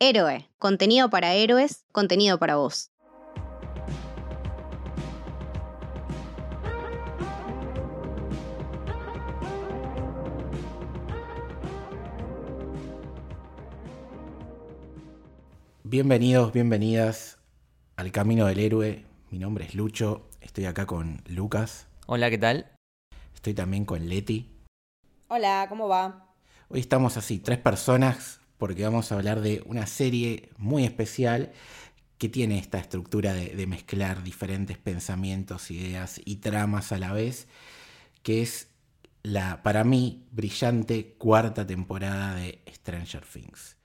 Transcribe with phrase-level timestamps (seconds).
[0.00, 2.92] Héroe, contenido para héroes, contenido para vos.
[15.84, 17.38] Bienvenidos, bienvenidas
[17.96, 19.04] al Camino del Héroe.
[19.30, 22.70] Mi nombre es Lucho, estoy acá con Lucas, Hola, ¿qué tal?
[23.34, 24.50] estoy también con Leti.
[25.28, 26.26] Hola, ¿cómo va?
[26.68, 31.52] Hoy estamos así, tres personas, porque vamos a hablar de una serie muy especial
[32.18, 37.46] que tiene esta estructura de, mezclar diferentes pensamientos, ideas y tramas a la vez,
[38.22, 38.68] que es
[39.22, 43.77] la, para mí, brillante cuarta temporada de Stranger Things.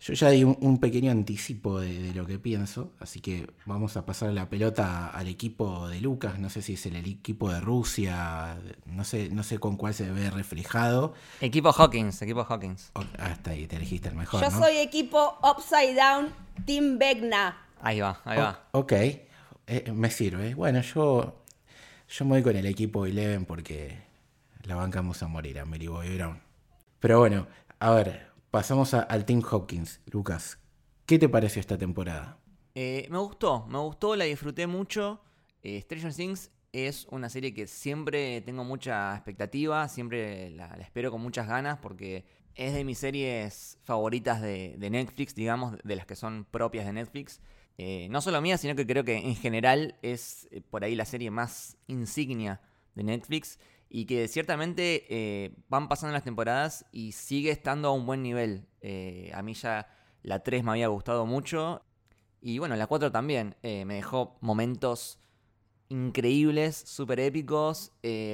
[0.00, 3.96] Yo ya di un, un pequeño anticipo de, de lo que pienso, así que vamos
[3.96, 7.60] a pasar la pelota al equipo de Lucas, no sé si es el, equipo de
[7.60, 11.14] Rusia, no sé, no sé con cuál se ve reflejado.
[11.40, 12.92] Equipo Hawkins, equipo Hawkins.
[13.18, 14.40] Hasta ahí te elegiste el mejor.
[14.40, 14.58] Yo ¿no?
[14.58, 16.32] soy equipo Upside Down
[16.64, 17.56] Team Vecna.
[17.80, 18.68] Ahí va, ahí va.
[18.72, 20.54] Ok, eh, me sirve.
[20.54, 21.42] Bueno, yo,
[22.08, 23.98] yo me voy con el equipo Eleven porque
[24.62, 26.40] la bancamos a morir a Mary Boy Brown.
[27.00, 27.46] Pero bueno,
[27.80, 30.00] a ver, pasamos a- al Team Hawkins.
[30.06, 30.58] Lucas,
[31.06, 32.38] ¿qué te pareció esta temporada?
[32.74, 35.20] Eh, me gustó, me gustó, la disfruté mucho.
[35.62, 41.20] Eh, Stranger Things es una serie que siempre tengo mucha expectativa, siempre la, espero con
[41.20, 42.24] muchas ganas porque
[42.54, 46.92] es de mis series favoritas de, de Netflix, digamos, de las que son propias de
[46.92, 47.40] Netflix.
[47.78, 51.30] Eh, no solo mía, sino que creo que en general es por ahí la serie
[51.30, 52.60] más insignia
[52.96, 53.58] de Netflix
[53.90, 58.66] y que ciertamente eh, van pasando las temporadas y sigue estando a un buen nivel.
[58.80, 59.88] Eh, a mí ya
[60.22, 61.82] la 3 me había gustado mucho
[62.40, 63.56] y bueno, la 4 también.
[63.62, 65.18] eh, me dejó momentos
[65.88, 67.92] increíbles, súper épicos,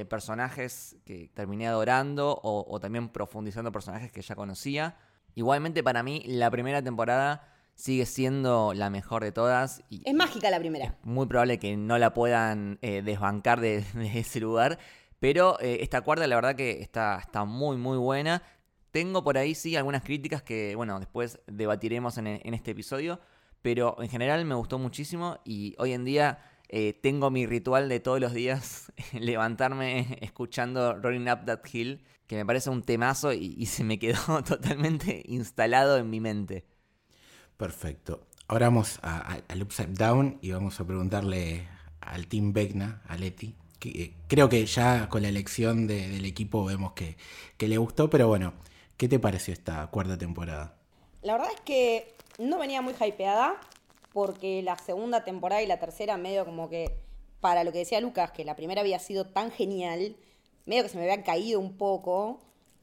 [0.08, 4.96] personajes que terminé adorando o, o también profundizando personajes que ya conocía.
[5.36, 10.48] Igualmente para mí la primera temporada sigue siendo la mejor de todas y Es mágica
[10.50, 10.96] la primera.
[11.02, 14.78] muy probable que no la puedan eh, desbancar de, de ese lugar.
[15.24, 18.42] Pero eh, esta cuarta, la verdad que está, está muy, muy buena.
[18.90, 23.18] Tengo por ahí, sí, algunas críticas que, bueno, después debatiremos en, este episodio.
[23.62, 28.00] Pero en general me gustó muchísimo y hoy en día eh, tengo mi ritual de
[28.00, 33.64] todos los días levantarme escuchando Rolling Up That Hill, que me parece un temazo y,
[33.64, 36.66] se me quedó totalmente instalado en mi mente.
[37.56, 38.26] Perfecto.
[38.46, 41.66] Ahora vamos al Upside Down y vamos a preguntarle
[42.02, 43.56] al Team Vecna, a Leti.
[43.94, 47.16] Eh, creo que ya con la elección de- del equipo vemos que,
[47.56, 48.54] que le gustó, pero bueno,
[48.96, 50.76] ¿qué te pareció esta cuarta temporada?
[51.22, 53.58] La verdad es que no venía muy hypeada
[54.12, 56.96] porque la segunda temporada y la tercera medio como que,
[57.40, 60.16] para lo que decía Lucas, que la primera había sido tan genial,
[60.66, 62.40] medio que se me había caído un poco.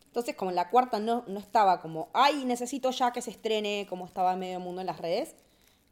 [0.07, 3.88] Entonces como en la cuarta no, no estaba como, ay, necesito ya que se estrene,
[3.89, 5.35] como estaba medio mundo en las redes.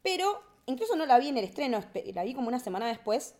[0.02, 1.82] Pero incluso no la vi en el estreno,
[2.14, 3.34] la vi como una semana después.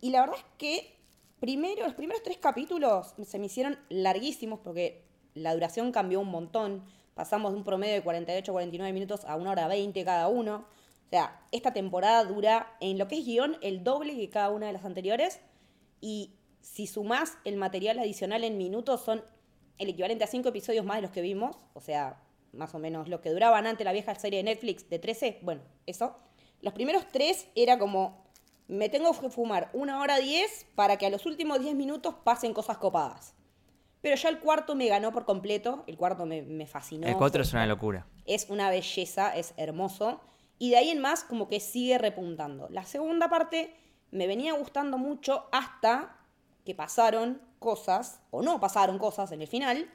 [0.00, 0.96] Y la verdad es que
[1.42, 5.02] primero, los primeros tres capítulos se me hicieron larguísimos porque
[5.34, 6.84] la duración cambió un montón.
[7.14, 10.64] Pasamos de un promedio de 48 49 minutos a una hora 20 cada uno.
[11.06, 14.68] O sea, esta temporada dura en lo que es guion el doble que cada una
[14.68, 15.40] de las anteriores.
[16.00, 16.30] Y
[16.60, 19.24] si sumás el material adicional en minutos, son
[19.78, 21.56] el equivalente a cinco episodios más de los que vimos.
[21.74, 22.22] O sea,
[22.52, 25.40] más o menos lo que duraban antes la vieja serie de Netflix de 13.
[25.42, 26.14] Bueno, eso.
[26.60, 28.21] Los primeros tres era como,
[28.72, 32.52] me tengo que fumar una hora 10 para que a los últimos 10 minutos pasen
[32.54, 33.34] cosas copadas.
[34.00, 35.84] Pero ya el cuarto me ganó por completo.
[35.86, 37.06] El cuarto me, me fascinó.
[37.06, 38.06] El 4 Fue- es una locura.
[38.26, 40.20] es una belleza, es hermoso.
[40.58, 42.68] Y de ahí en más como que sigue repuntando.
[42.70, 43.74] La segunda parte
[44.10, 46.16] me venía gustando mucho hasta
[46.64, 49.88] que pasaron cosas, o no pasaron cosas en el final,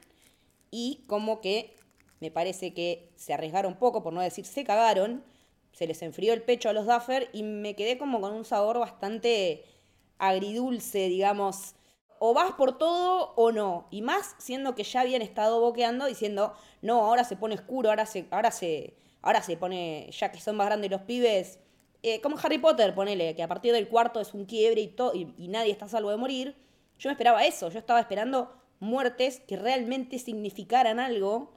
[0.70, 1.74] y como que
[2.20, 5.22] me parece que se arriesgaron poco, por no decir se cagaron,
[5.78, 8.80] se les enfrió el pecho a los Duffer y me quedé como con un sabor
[8.80, 9.64] bastante
[10.18, 11.76] agridulce, digamos.
[12.18, 13.86] O vas por todo o no.
[13.92, 16.52] Y más siendo que ya habían estado boqueando diciendo,
[16.82, 20.56] no, ahora se pone oscuro, ahora se, ahora se, ahora se pone, ya que son
[20.56, 21.60] más grandes los pibes,
[22.02, 25.34] eh, como Harry Potter, ponele, que a partir del cuarto es un quiebre y, y,
[25.38, 26.56] y nadie está a salvo de morir.
[26.98, 31.52] Yo me esperaba eso, yo estaba esperando muertes que realmente significaran algo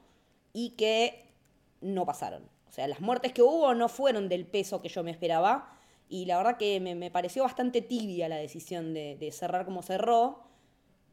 [0.53, 1.33] y que
[1.81, 2.50] no pasaron.
[2.71, 5.77] O sea, las muertes que hubo no fueron del peso que yo me esperaba.
[6.07, 9.83] Y la verdad que me, me pareció bastante tibia la decisión de, de cerrar como
[9.83, 10.43] cerró.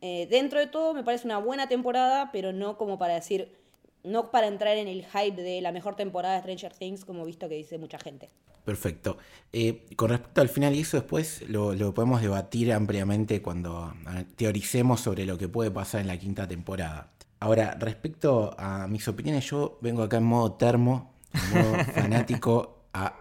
[0.00, 3.56] Eh, dentro de todo me parece una buena temporada, pero no como para decir,
[4.04, 7.48] no para entrar en el hype de la mejor temporada de Stranger Things, como visto
[7.48, 8.30] que dice mucha gente.
[8.64, 9.18] Perfecto.
[9.52, 13.94] Eh, con respecto al final y eso después lo, lo podemos debatir ampliamente cuando
[14.36, 17.10] teoricemos sobre lo que puede pasar en la quinta temporada.
[17.40, 21.14] Ahora, respecto a mis opiniones, yo vengo acá en modo termo,
[21.52, 23.14] modo fanático a,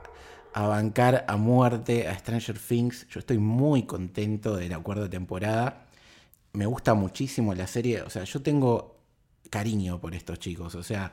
[0.54, 3.08] a bancar a muerte a Stranger Things.
[3.10, 5.88] Yo estoy muy contento de la cuarta temporada.
[6.54, 8.02] Me gusta muchísimo la serie.
[8.02, 8.98] O sea, yo tengo
[9.50, 10.76] cariño por estos chicos.
[10.76, 11.12] O sea,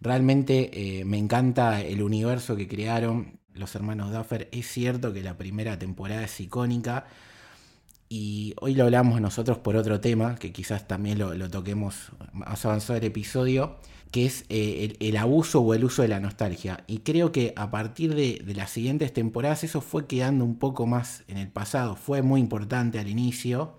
[0.00, 4.48] realmente eh, me encanta el universo que crearon los hermanos Duffer.
[4.52, 7.06] Es cierto que la primera temporada es icónica.
[8.08, 12.98] Y hoy lo hablamos nosotros por otro tema, que quizás también lo, toquemos más avanzado
[12.98, 13.76] el episodio,
[14.10, 16.84] que es eh, el, abuso o el uso de la nostalgia.
[16.86, 20.86] Y creo que a partir de, de, las siguientes temporadas eso fue quedando un poco
[20.86, 21.96] más en el pasado.
[21.96, 23.74] Fue muy importante al inicio.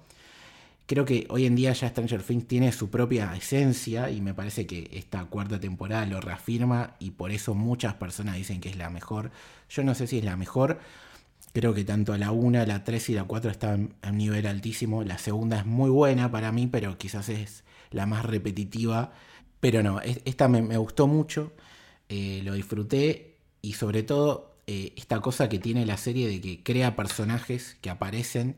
[0.86, 4.66] Creo que hoy en día ya Stranger Things tiene su propia esencia y me parece
[4.68, 8.90] que esta cuarta temporada lo reafirma y por eso muchas personas dicen que es la
[8.90, 9.32] mejor.
[9.70, 10.80] Yo no sé si es la mejor
[11.54, 15.04] Creo que tanto la 1, la 3 y la 4 están a un nivel altísimo.
[15.04, 19.12] La segunda es muy buena para mí, pero quizás es la más repetitiva.
[19.62, 21.54] Pero no, esta me, gustó mucho,
[22.10, 26.64] eh, lo disfruté y sobre todo eh, esta cosa que tiene la serie de que
[26.64, 28.58] crea personajes que aparecen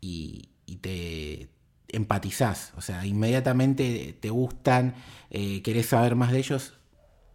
[0.00, 0.48] y,
[0.80, 1.48] te
[1.88, 2.72] empatizás.
[2.76, 4.94] O sea, inmediatamente te gustan,
[5.30, 6.74] eh, querés saber más de ellos,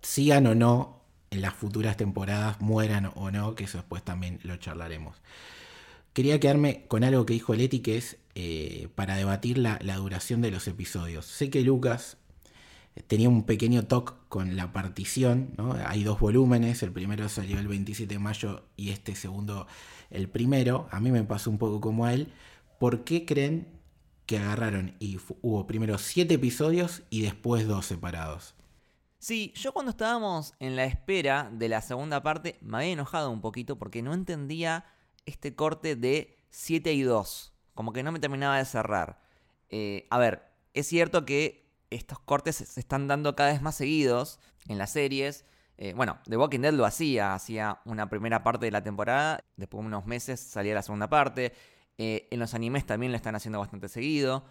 [0.02, 0.98] sigan o no
[1.30, 5.18] en las futuras temporadas mueran o no, que eso después también lo charlaremos.
[6.14, 10.52] Quería quedarme con algo que dijo Leti, que es eh, para debatir la, duración de
[10.52, 11.26] los episodios.
[11.26, 12.18] Sé que Lucas
[13.08, 15.54] tenía un pequeño toque con la partición.
[15.86, 19.68] Hay dos volúmenes, el primero salió el 27 de mayo y este segundo
[20.10, 20.88] el primero.
[20.92, 22.34] A mí me pasó un poco como a él.
[22.80, 23.68] ¿Por qué creen
[24.26, 28.56] que agarraron y hubo primero siete episodios y después dos separados?
[29.20, 33.42] Sí, yo cuando estábamos en la espera de la segunda parte me había enojado un
[33.42, 34.86] poquito porque no entendía
[35.26, 37.54] este corte de 7 y 2.
[37.74, 39.20] Como que no me terminaba de cerrar.
[39.70, 40.44] Eh, a ver,
[40.74, 45.46] es cierto que estos cortes se están dando cada vez más seguidos en las series.
[45.78, 49.84] Eh, bueno, The Walking Dead lo hacía, hacía una primera parte de la temporada, después
[49.84, 51.54] de unos meses salía la segunda parte.
[51.98, 54.46] Eh, en los animes también lo están haciendo bastante seguido.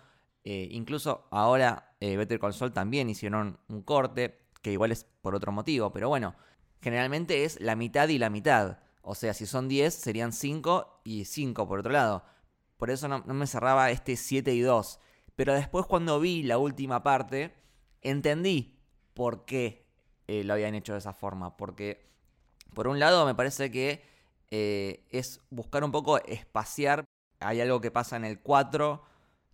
[0.45, 5.93] incluso ahora Better Call Saul también hicieron un corte que igual es por otro motivo,
[5.93, 6.37] pero bueno,
[6.81, 8.79] generalmente es la mitad y la mitad.
[9.03, 12.25] O sea, si son 10 serían 5 y 5 por otro lado.
[12.77, 15.01] Por eso no, me cerraba este 7 y 2.
[15.37, 17.55] Pero después cuando vi la última parte,
[18.03, 18.79] entendí
[19.15, 19.87] por qué
[20.27, 21.57] eh, lo habían hecho de esa forma.
[21.57, 22.11] Porque,
[22.75, 24.03] por un lado, me parece que
[24.51, 27.05] eh, es buscar un poco espaciar.
[27.41, 29.03] Hay algo que pasa en el 4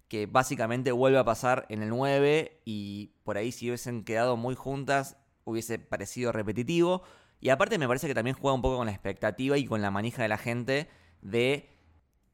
[0.08, 4.55] que básicamente vuelve a pasar en el 9 y por ahí si hubiesen quedado muy
[4.55, 7.02] juntas hubiese parecido repetitivo.
[7.40, 9.90] Y aparte me parece que también juega un poco con la expectativa y con la
[9.90, 10.88] manija de la gente
[11.23, 11.70] de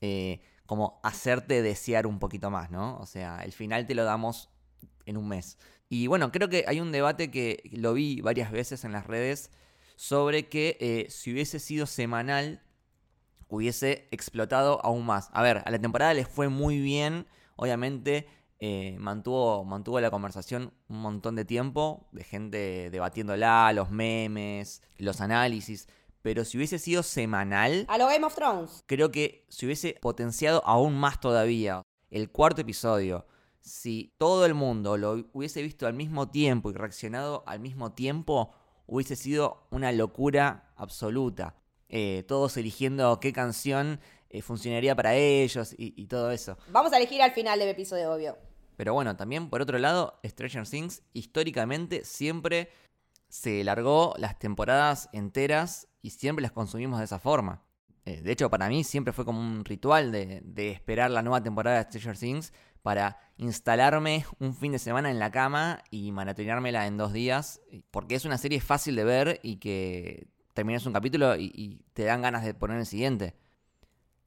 [0.00, 2.96] eh, como hacerte desear un poquito más, ¿no?
[2.98, 4.50] O sea, el final te lo damos
[5.04, 5.58] en un mes.
[5.88, 9.50] Y bueno, creo que hay un debate que lo vi varias veces en las redes
[9.96, 12.62] sobre que eh, si hubiese sido semanal
[13.48, 15.30] hubiese explotado aún más.
[15.32, 17.26] A ver, a la temporada les fue muy bien
[17.60, 18.28] Obviamente
[18.60, 25.20] eh, mantuvo, mantuvo la conversación un montón de tiempo, de gente debatiéndola, los memes, los
[25.20, 25.88] análisis.
[26.22, 27.84] Pero si hubiese sido semanal.
[27.88, 28.82] A lo Game of Thrones.
[28.86, 31.82] Creo que se hubiese potenciado aún más todavía.
[32.10, 33.26] El cuarto episodio.
[33.60, 38.54] Si todo el mundo lo hubiese visto al mismo tiempo y reaccionado al mismo tiempo,
[38.86, 41.54] hubiese sido una locura absoluta.
[41.88, 46.58] Eh, todos eligiendo qué canción eh, funcionaría para ellos y, todo eso.
[46.70, 48.36] Vamos a elegir al final del episodio, obvio.
[48.76, 52.70] Pero bueno, también por otro lado, Stranger Things históricamente siempre
[53.28, 57.62] se largó las temporadas enteras y siempre las consumimos de esa forma.
[58.04, 61.76] Eh, de hecho, para mí siempre fue como un ritual de, esperar la nueva temporada
[61.76, 62.52] de Stranger Things
[62.82, 68.14] para instalarme un fin de semana en la cama y maratoneármela en dos días, porque
[68.14, 72.22] es una serie fácil de ver y que terminas un capítulo y, y te dan
[72.22, 73.34] ganas de poner el siguiente.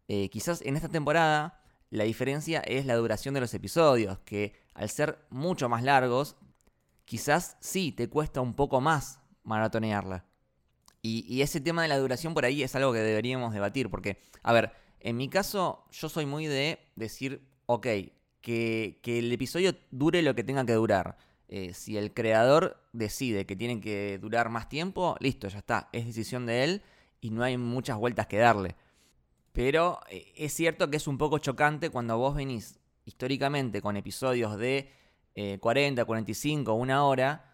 [0.08, 4.90] Eh, quizás en esta temporada la diferencia es la duración de los episodios, que al
[4.90, 6.38] ser mucho más largos,
[7.06, 10.26] quizás sí te cuesta un poco más maratonearla.
[11.04, 14.54] Y, ese tema de la duración por ahí es algo que deberíamos debatir, porque, a
[14.54, 17.88] ver, en mi caso yo soy muy de decir, ok,
[18.42, 21.18] que, el episodio dure lo que tenga que durar.
[21.48, 26.06] Eh, si el creador decide que tiene que durar más tiempo, listo, ya está, es
[26.06, 26.82] decisión de él
[27.20, 28.76] y no hay muchas vueltas que darle.
[29.54, 34.58] Pero eh, es cierto que es un poco chocante cuando vos venís históricamente con episodios
[34.58, 34.92] de
[35.60, 37.51] 40, 45, una hora,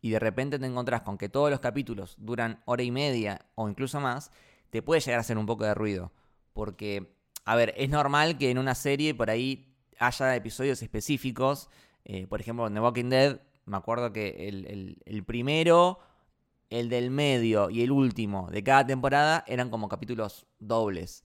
[0.00, 3.68] y de repente te encontrás con que todos los capítulos duran hora y media o
[3.68, 4.30] incluso más,
[4.70, 6.12] te puede llegar a hacer un poco de ruido.
[6.52, 11.68] Porque, a ver, es normal que en una serie por ahí haya episodios específicos.
[12.04, 16.00] Eh, por ejemplo, en The Walking Dead, me acuerdo que el, el primero
[16.70, 21.24] el del medio y el último de cada temporada eran como capítulos dobles.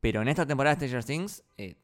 [0.00, 1.76] Pero en esta temporada de Stranger Things, eh,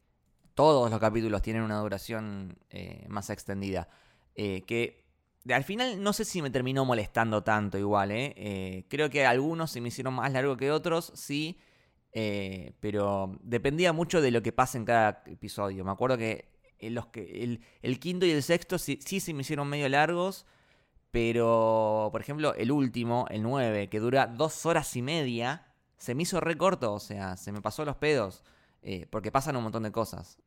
[0.54, 3.88] todos los capítulos tienen una duración eh, más extendida.
[4.34, 5.07] Que
[5.52, 8.84] al final no sé si me terminó molestando tanto igual, ¿eh?
[8.88, 11.58] creo que algunos se me hicieron más largo que otros, sí.
[12.80, 15.84] pero dependía mucho de lo que pasa en cada episodio.
[15.84, 16.48] Me acuerdo que,
[16.80, 20.46] los que el, quinto y el sexto sí, sí se me hicieron medio largos.
[21.10, 26.22] Pero, por ejemplo, el último, el 9, que dura dos horas y media, se me
[26.22, 28.44] hizo re corto, o sea, se me pasó los pedos,
[28.82, 30.38] eh, porque pasan un montón de cosas.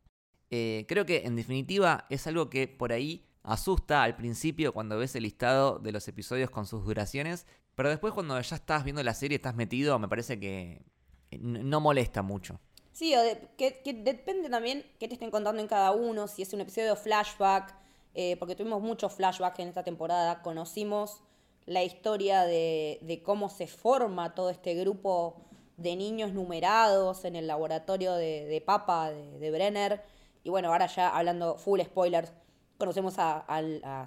[0.49, 5.15] Eh, creo que, en definitiva, es algo que por ahí asusta al principio cuando ves
[5.15, 9.13] el listado de los episodios con sus duraciones, pero después cuando ya estás viendo la
[9.13, 10.83] serie, estás metido, me parece que
[11.39, 12.59] no molesta mucho.
[12.91, 13.13] Sí,
[13.57, 17.73] que, depende también qué te estén contando en cada uno, si es un episodio flashback,
[18.13, 21.21] eh, porque tuvimos muchos flashbacks en esta temporada, conocimos
[21.65, 25.37] la historia de, cómo se forma todo este grupo
[25.77, 30.03] de niños numerados en el laboratorio de, Papa, de, Brenner.
[30.43, 32.33] Y bueno, ahora ya hablando full spoilers,
[32.81, 33.45] conocemos a,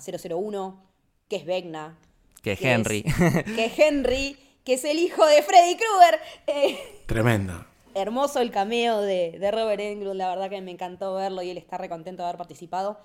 [0.05, 0.83] 001,
[1.29, 1.97] que es Vegna.
[2.43, 3.03] Que es Henry.
[3.55, 6.21] que es Henry, que es el hijo de Freddy Krueger.
[6.49, 7.65] Eh, Tremendo.
[7.95, 11.57] Hermoso el cameo de, de Robert Englund, la verdad que me encantó verlo y él
[11.57, 12.99] está recontento de haber participado.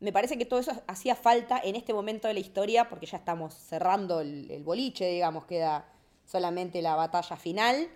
[0.00, 3.18] Me parece que todo eso hacía falta en este momento de la historia, porque ya
[3.18, 5.86] estamos cerrando el, boliche, digamos, queda
[6.24, 7.88] solamente la batalla final.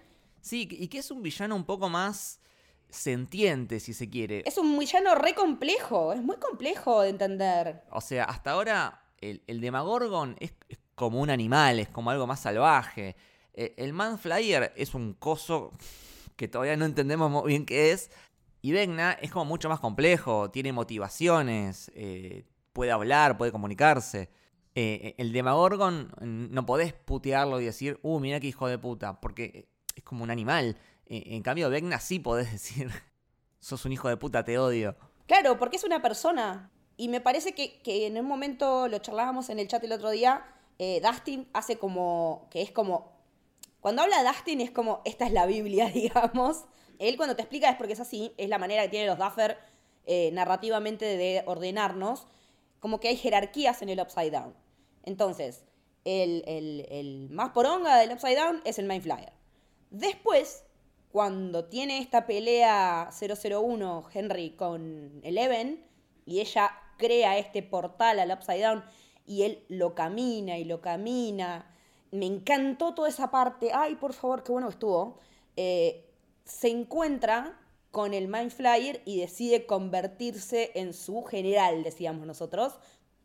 [0.42, 2.40] Sí, y que es un villano un poco más
[2.90, 4.42] sentiente, si se quiere.
[4.46, 7.82] Es un villano re complejo, es muy complejo de entender.
[7.90, 12.26] O sea, hasta ahora el, el Demagorgon es, es, como un animal, es como algo
[12.26, 13.16] más salvaje.
[13.54, 15.72] E, el Manflyer es un coso
[16.36, 18.10] que todavía no entendemos muy bien qué es,
[18.60, 24.30] y Vecna es como mucho más complejo, tiene motivaciones, eh, puede hablar, puede comunicarse.
[24.74, 29.68] Eh, el Demagorgon no podés putearlo y decir, uh, mira qué hijo de puta, porque
[29.94, 30.76] es como un animal.
[31.08, 32.90] Eh, en cambio, Vecna sí podés decir,
[33.60, 34.96] sos un hijo de puta, te odio.
[35.26, 36.70] Claro, porque es una persona.
[36.96, 40.44] Y me parece que, en un momento lo charlábamos en el chat el otro día,
[40.78, 43.12] Dustin hace como, que es como,
[43.80, 46.64] cuando habla Dustin es como, esta es la Biblia, digamos
[46.98, 49.58] él cuando te explica es porque es así, es la manera que tienen los Duffer
[50.06, 52.26] eh, narrativamente de ordenarnos,
[52.80, 54.54] como que hay jerarquías en el Upside Down.
[55.04, 55.64] Entonces,
[56.04, 59.32] el, el, más poronga del Upside Down es el Mind Flyer.
[59.90, 60.64] Después,
[61.12, 65.84] cuando tiene esta pelea 001 Henry con Eleven,
[66.26, 68.84] y ella crea este portal al Upside Down,
[69.26, 71.74] y él lo camina y lo camina.
[72.10, 73.70] Me encantó toda esa parte.
[73.72, 75.18] Ay, por favor, qué bueno que estuvo.
[75.56, 76.10] Eh,
[76.44, 77.58] se encuentra
[77.90, 82.78] con el Mind Flyer y decide convertirse en su general, decíamos nosotros,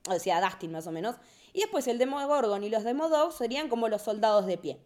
[0.10, 1.16] o sea, Dustin más o menos.
[1.54, 4.80] Y después el Demogorgon y los Demodogs serían como los soldados de pie.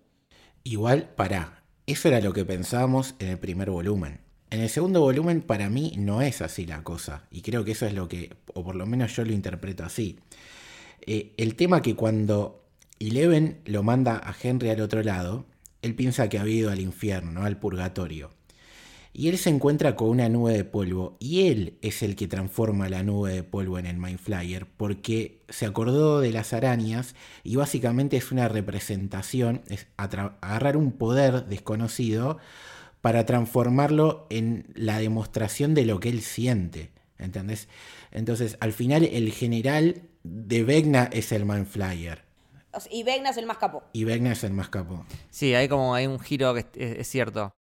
[0.64, 4.20] Igual, para, eso era lo que pensábamos en el primer volumen.
[4.50, 7.86] En el segundo volumen para mí no es así la cosa, y creo que eso
[7.86, 10.20] es lo que, o por lo menos yo lo interpreto así.
[11.02, 12.64] Eh, el tema que cuando
[13.00, 15.46] Eleven lo manda a Henry al otro lado,
[15.82, 18.32] él piensa que ha ido al infierno, al purgatorio.
[19.18, 22.88] Y él se encuentra con una nube de polvo y él es el que transforma
[22.88, 27.56] la nube de polvo en el Mind Flyer porque se acordó de las arañas y
[27.56, 32.38] básicamente es una representación, es agarrar un poder desconocido
[33.02, 36.92] para transformarlo en la demostración de lo que él siente.
[37.18, 37.70] ¿Entendés?
[38.12, 42.28] Entonces, al final, el general de Vegna es el Mind Flyer.
[42.92, 43.84] Y Vegna es el más capo.
[43.94, 45.06] Y Vegna es el más capo.
[45.32, 47.54] Sí, hay como hay un giro que es, cierto.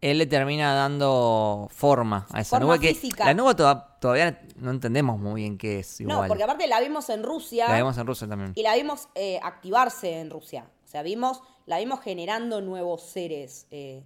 [0.00, 5.42] Él le termina dando forma a esa nube que la nube todavía no entendemos muy
[5.42, 6.22] bien qué es igual.
[6.22, 7.68] No, porque aparte la vimos en Rusia.
[7.68, 8.52] La vimos en Rusia también.
[8.54, 10.70] Y la vimos eh, activarse en Rusia.
[10.84, 13.66] O sea, vimos, la vimos generando nuevos seres.
[13.70, 14.02] Eh.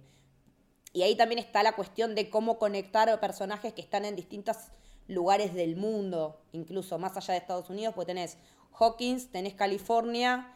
[0.91, 4.57] y ahí también está la cuestión de cómo conectar a personajes que están en distintos
[5.07, 8.37] lugares del mundo, incluso más allá de Estados Unidos, pues tenés
[8.79, 10.55] Hawkins, tenés California,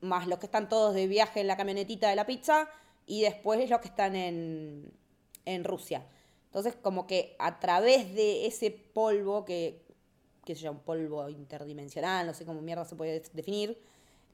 [0.00, 2.68] más los que están todos de viaje en la camionetita de la pizza,
[3.06, 4.92] y después los que están en,
[5.44, 6.06] en Rusia.
[6.46, 9.82] Entonces, como que a través de ese polvo, que,
[10.44, 13.78] que se llama un polvo interdimensional, no sé cómo mierda se puede definir.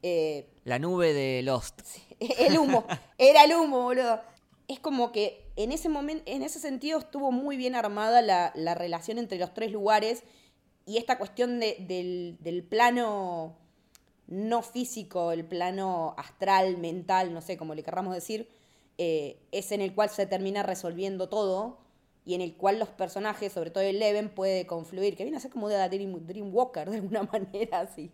[0.02, 1.80] Eh, la nube de Lost.
[2.20, 2.84] el humo,
[3.18, 4.20] era el humo, boludo.
[4.66, 8.75] Es como que en ese momento, en ese sentido, estuvo muy bien armada la, la
[8.75, 10.25] relación entre los tres lugares
[10.88, 13.58] y esta cuestión del, del, plano
[14.26, 18.48] no físico, el plano astral, mental, no sé cómo le querramos decir,
[18.99, 21.78] eh, es en el cual se termina resolviendo todo
[22.25, 25.40] y en el cual los personajes, sobre todo el Leven, puede confluir, que viene a
[25.40, 28.11] ser como de Dream, Dreamwalker de alguna manera, si,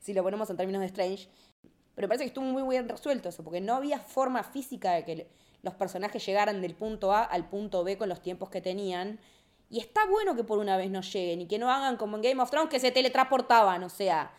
[0.00, 1.28] si lo ponemos en términos de Strange.
[1.94, 5.28] Pero parece que estuvo muy bien resuelto eso, porque no había forma física de que
[5.62, 9.18] los personajes llegaran del punto A al punto B con los tiempos que tenían.
[9.68, 12.22] Y está bueno que por una vez no lleguen y que no hagan como en
[12.22, 14.32] Game of Thrones que se teletransportaban, o sea,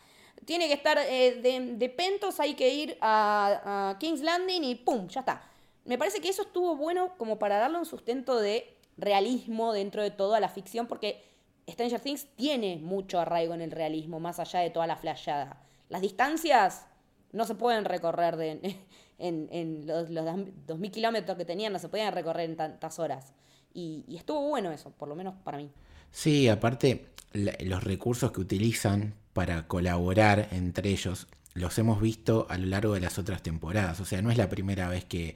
[0.46, 4.76] tiene que estar eh, de, de, Pentos, hay que ir a, a, King's Landing y
[4.76, 5.08] ¡pum!
[5.08, 5.49] Ya está.
[5.86, 10.12] Me parece que eso estuvo bueno como para darle un sustento de realismo dentro de
[10.12, 11.24] toda la ficción, porque
[11.70, 15.62] Stranger Things tiene mucho arraigo en el realismo, más allá de toda la flayada.
[15.90, 16.86] Las distancias
[17.32, 18.78] no se pueden recorrer de,
[19.20, 23.34] en, los, los 2.000 kilómetros que tenían, no se podían recorrer en tantas horas.
[23.74, 25.70] Y, estuvo bueno eso, por lo menos para mí.
[26.12, 32.68] Sí, aparte, los recursos que utilizan para colaborar entre ellos los hemos visto a lo
[32.68, 34.00] largo de las otras temporadas.
[34.00, 35.36] O sea, no es la primera vez que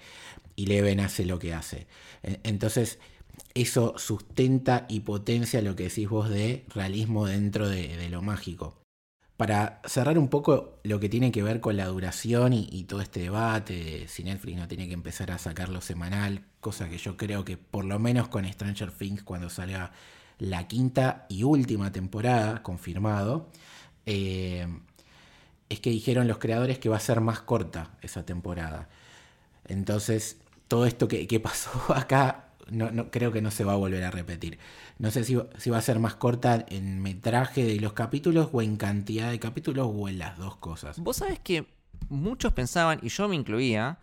[0.58, 1.88] Eleven hace lo que hace.
[2.22, 3.00] Entonces,
[3.53, 8.79] eso sustenta y potencia lo que decís vos de realismo dentro de, lo mágico.
[9.38, 13.01] Para cerrar un poco lo que tiene que ver con la duración y, y, todo
[13.01, 17.17] este debate de si Netflix no tiene que empezar a sacarlo semanal, cosa que yo
[17.17, 19.91] creo que por lo menos con Stranger Things cuando salga
[20.38, 23.50] la quinta y última temporada, confirmado,
[24.05, 24.67] eh,
[25.74, 28.89] es que dijeron los creadores que va a ser más corta esa temporada.
[29.65, 30.38] Entonces,
[30.68, 34.12] todo esto que, que pasó acá no, creo que no se va a volver a
[34.12, 34.58] repetir.
[34.98, 38.62] No sé si, si, va a ser más corta en metraje de los capítulos o
[38.62, 41.00] en cantidad de capítulos o en las dos cosas.
[41.00, 41.65] Vos sabés que
[42.10, 43.98] muchos pensaban, y yo me incluía,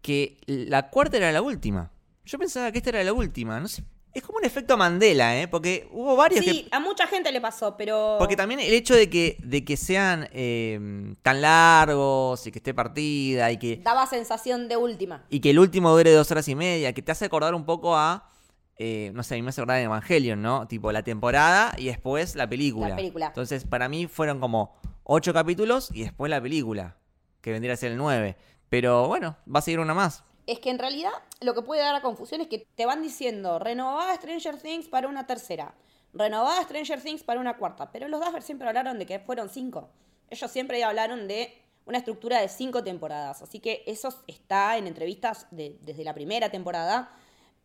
[0.00, 1.90] que la cuarta era la última.
[2.24, 3.60] Yo pensaba que esta era la última.
[3.60, 3.84] No sé.
[4.14, 5.48] Es como un efecto Mandela, ¿eh?
[5.48, 6.44] Porque hubo varios.
[6.44, 6.68] Sí, que...
[6.70, 8.16] a mucha gente le pasó, pero.
[8.18, 12.74] Porque también el hecho de que, de que sean eh, tan largos y que esté
[12.74, 13.80] partida y que.
[13.82, 15.24] Daba sensación de última.
[15.30, 17.96] Y que el último dure dos horas y media, que te hace acordar un poco
[17.96, 18.28] a.
[18.76, 20.68] Eh, no sé, a mí me hace acordar de Evangelion, ¿no?
[20.68, 22.90] Tipo la temporada y después la película.
[22.90, 23.26] La película.
[23.28, 26.96] Entonces, para mí fueron como ocho capítulos y después la película,
[27.40, 28.36] que vendría a ser el nueve.
[28.68, 31.94] Pero bueno, va a seguir una más es que en realidad lo que puede dar
[31.94, 35.74] a confusión es que te van diciendo renovada Stranger Things para una tercera,
[36.12, 39.90] renovada Stranger Things para una cuarta, pero los Duffer siempre hablaron de que fueron cinco.
[40.30, 45.46] Ellos siempre hablaron de una estructura de cinco temporadas, así que eso está en entrevistas
[45.50, 47.14] de, desde la primera temporada.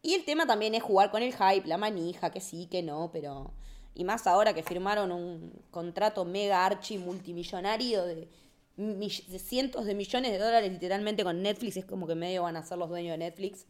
[0.01, 3.09] Y el tema también es jugar con el hype, la manija, que sí, que no,
[3.11, 3.51] pero...
[3.95, 8.29] Y más ahora que firmaron un contrato mega archi multimillonario de
[8.77, 12.63] de cientos de millones de dólares literalmente con Netflix, es como que medio van a
[12.63, 13.65] ser los dueños de Netflix.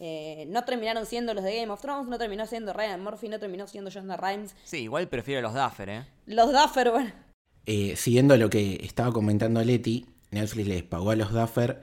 [0.00, 3.38] Eh, no terminaron siendo los de Game of Thrones, no terminó siendo Ryan Murphy, no
[3.38, 4.54] terminó siendo Jonathan Rhimes.
[4.64, 6.04] Sí, igual prefiero los Duffer, ¿eh?
[6.26, 7.10] Los Duffer, bueno.
[7.66, 11.82] Eh, siguiendo lo que estaba comentando Leti, Netflix les pagó a los Duffer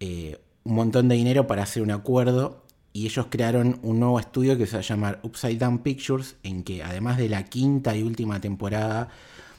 [0.00, 4.56] eh, un montón de dinero para hacer un acuerdo y ellos crearon un nuevo estudio
[4.56, 8.02] que se va a llamar Upside Down Pictures, en que además de la quinta y
[8.02, 9.08] última temporada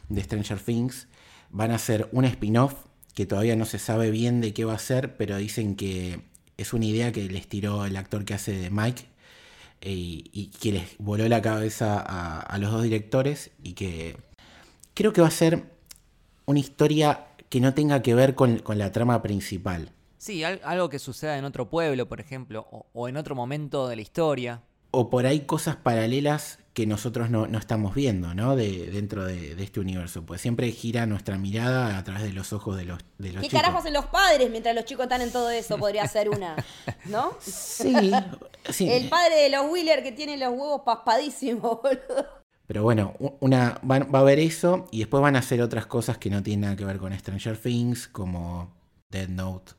[0.07, 1.07] de Stranger Things,
[1.49, 2.73] van a hacer un spin-off
[3.13, 6.21] que todavía no se sabe bien de qué va a ser, pero dicen que
[6.57, 9.03] es una idea que les tiró el actor que hace de Mike
[9.81, 14.17] eh, y que les voló la cabeza a, a, los dos directores y que
[14.93, 15.63] creo que va a ser
[16.45, 19.91] una historia que no tenga que ver con, con la trama principal.
[20.17, 23.95] Sí, algo que suceda en otro pueblo, por ejemplo, o, o en otro momento de
[23.95, 24.61] la historia.
[24.91, 28.55] O por ahí cosas paralelas que nosotros no, no estamos viendo, ¿no?
[28.55, 30.25] De, dentro de, de, este universo.
[30.25, 33.47] Pues siempre gira nuestra mirada a través de los ojos de los, de los ¿Qué
[33.47, 33.61] chicos.
[33.61, 35.77] carajos hacen los padres mientras los chicos están en todo eso?
[35.77, 36.55] Podría ser una,
[37.05, 37.33] ¿no?
[37.39, 38.11] Sí.
[38.69, 38.89] sí.
[38.89, 42.39] El padre de los Wheeler que tiene los huevos paspadísimos, boludo.
[42.67, 46.19] Pero bueno, una, va, va, a haber eso y después van a hacer otras cosas
[46.19, 48.75] que no tienen nada que ver con Stranger Things, como
[49.09, 49.71] Dead Note,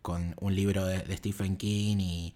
[0.00, 2.34] con un libro de, de Stephen King y,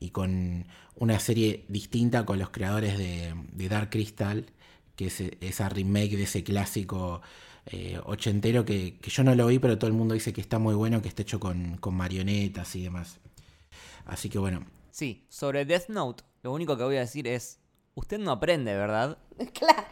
[0.00, 4.46] y con una serie distinta con los creadores de, de Dark Crystal,
[4.96, 7.20] que es esa remake de ese clásico
[7.66, 10.58] eh, ochentero que, que, yo no lo vi, pero todo el mundo dice que está
[10.58, 13.20] muy bueno, que está hecho con, con marionetas y demás.
[14.06, 14.64] Así que bueno.
[14.90, 17.60] Sí, sobre Death Note, lo único que voy a decir es,
[17.94, 19.18] usted no aprende, ¿verdad?
[19.52, 19.86] Claro.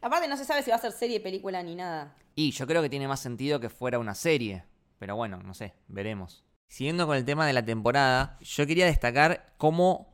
[0.00, 2.14] Aparte no se sabe si va a ser serie, película ni nada.
[2.36, 4.62] Y yo creo que tiene más sentido que fuera una serie.
[4.98, 6.44] Pero bueno, no sé, veremos.
[6.68, 10.12] Siguiendo con el tema de la temporada, yo quería destacar cómo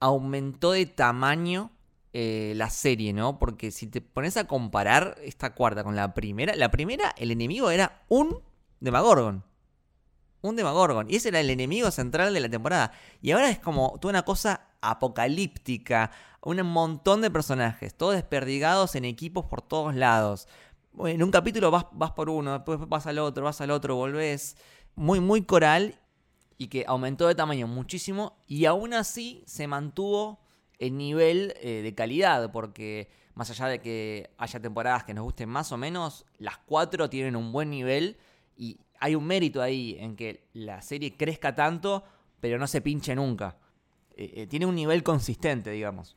[0.00, 1.70] aumentó de tamaño
[2.12, 3.38] eh, la serie, ¿no?
[3.38, 7.70] Porque si te pones a comparar esta cuarta con la primera, la primera, el enemigo
[7.70, 8.40] era un
[8.80, 9.44] Demagorgon.
[10.40, 11.10] Un Demagorgon.
[11.10, 12.92] Y ese era el enemigo central de la temporada.
[13.20, 16.10] Y ahora es como toda una cosa apocalíptica.
[16.40, 20.48] Un montón de personajes, todos desperdigados en equipos por todos lados.
[21.04, 24.56] En un capítulo vas, vas por uno, después vas al otro, vas al otro, volvés
[24.98, 25.98] muy, muy coral
[26.58, 30.40] y que aumentó de tamaño muchísimo y aún así se mantuvo
[30.78, 35.48] el nivel eh, de calidad porque más allá de que haya temporadas que nos gusten
[35.48, 38.16] más o menos, las cuatro tienen un buen nivel
[38.56, 42.02] Y hay un mérito ahí en que la serie crezca tanto,
[42.40, 43.56] pero no se pinche nunca.
[44.16, 46.16] Eh, eh, tiene un nivel consistente, digamos.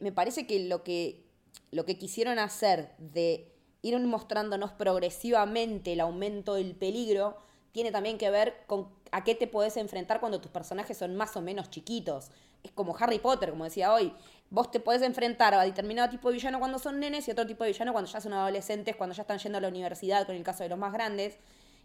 [0.00, 1.24] Me parece que lo, que
[1.70, 7.38] lo que quisieron hacer de ir mostrándonos progresivamente el aumento del peligro
[7.72, 11.36] tiene también que ver con a qué te podés enfrentar cuando tus personajes son más
[11.36, 12.30] o menos chiquitos.
[12.62, 14.12] Es como Harry Potter, como decía hoy.
[14.50, 17.64] Vos te podés enfrentar a determinado tipo de villano cuando son nenes y otro tipo
[17.64, 20.42] de villano cuando ya son adolescentes, cuando ya están yendo a la universidad, con el
[20.42, 21.38] caso de los más grandes.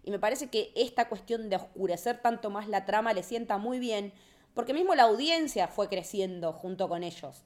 [0.03, 3.79] Y me parece que esta cuestión de oscurecer tanto más la trama le sienta muy
[3.79, 4.13] bien,
[4.53, 7.43] porque mismo la audiencia fue creciendo junto con ellos.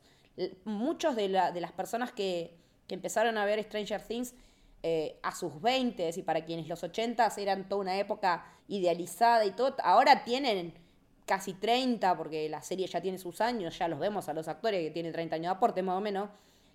[0.65, 2.55] Muchos de, las personas que,
[2.89, 4.33] empezaron a ver Stranger Things
[4.83, 9.51] eh, a sus 20 y para quienes los 80 eran toda una época idealizada y
[9.51, 10.73] todo, ahora tienen
[11.25, 14.81] casi 30, porque la serie ya tiene sus años, ya los vemos a los actores
[14.81, 16.29] que tienen 30 años de aporte más o menos.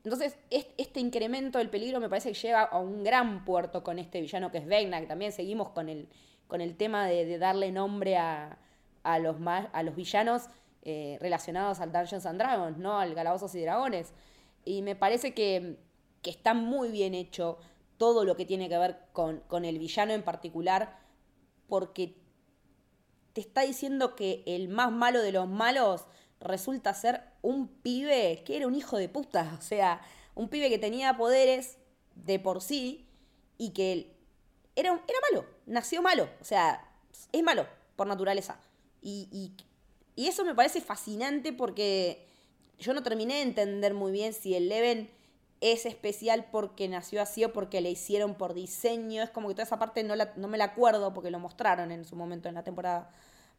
[0.05, 4.21] Entonces, este incremento del peligro me parece que llega a un gran puerto con este
[4.21, 6.09] villano que es Vegna, que también seguimos con el,
[6.49, 8.59] con el tema de, darle nombre a,
[9.21, 10.49] los, a los villanos
[10.85, 12.99] eh, relacionados al Dungeons and Dragons, ¿no?
[12.99, 14.13] Al Calabozos y Dragones.
[14.65, 15.79] Y me parece que,
[16.25, 17.59] está muy bien hecho
[18.03, 20.99] todo lo que tiene que ver con, con el villano en particular,
[21.69, 22.17] porque
[23.33, 26.07] te está diciendo que el más malo de los malos
[26.41, 30.01] resulta ser un pibe que era un hijo de puta, o sea,
[30.35, 31.79] un pibe que tenía poderes
[32.17, 33.07] de por sí
[33.57, 34.17] y que
[34.75, 36.85] era, era malo, nació malo, o sea,
[37.31, 38.59] es malo por naturaleza.
[39.01, 42.27] Y, y, eso me parece fascinante porque
[42.81, 45.09] yo no terminé de entender muy bien si el Leven
[45.63, 49.23] es especial porque nació así o porque le hicieron por diseño.
[49.23, 52.05] Es como que toda esa parte no, no me la acuerdo porque lo mostraron en
[52.05, 53.11] su momento en la temporada.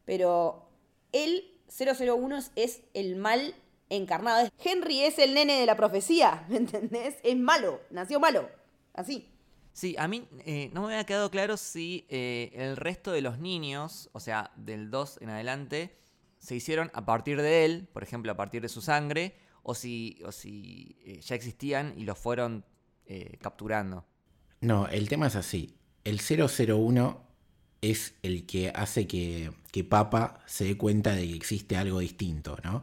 [0.04, 0.68] Pero
[1.12, 3.54] él 001 es el mal
[3.88, 4.48] encarnado.
[4.62, 7.16] Henry es el nene de la profecía, ¿me entendés?
[7.22, 8.50] Es malo, nació malo,
[8.92, 9.30] así.
[9.72, 13.38] Sí, a mí eh, no me había quedado claro si eh, el resto de los
[13.38, 15.96] niños, o sea, del 2 en adelante,
[16.38, 20.20] se hicieron a partir de él, por ejemplo, a partir de su sangre, o si,
[20.24, 22.64] o si eh, ya existían y los fueron
[23.38, 24.06] capturando.
[24.62, 25.76] No, el tema es así.
[26.04, 27.20] El 001
[27.82, 32.56] es el que hace que, que, Papa se dé cuenta de que existe algo distinto,
[32.64, 32.82] ¿no?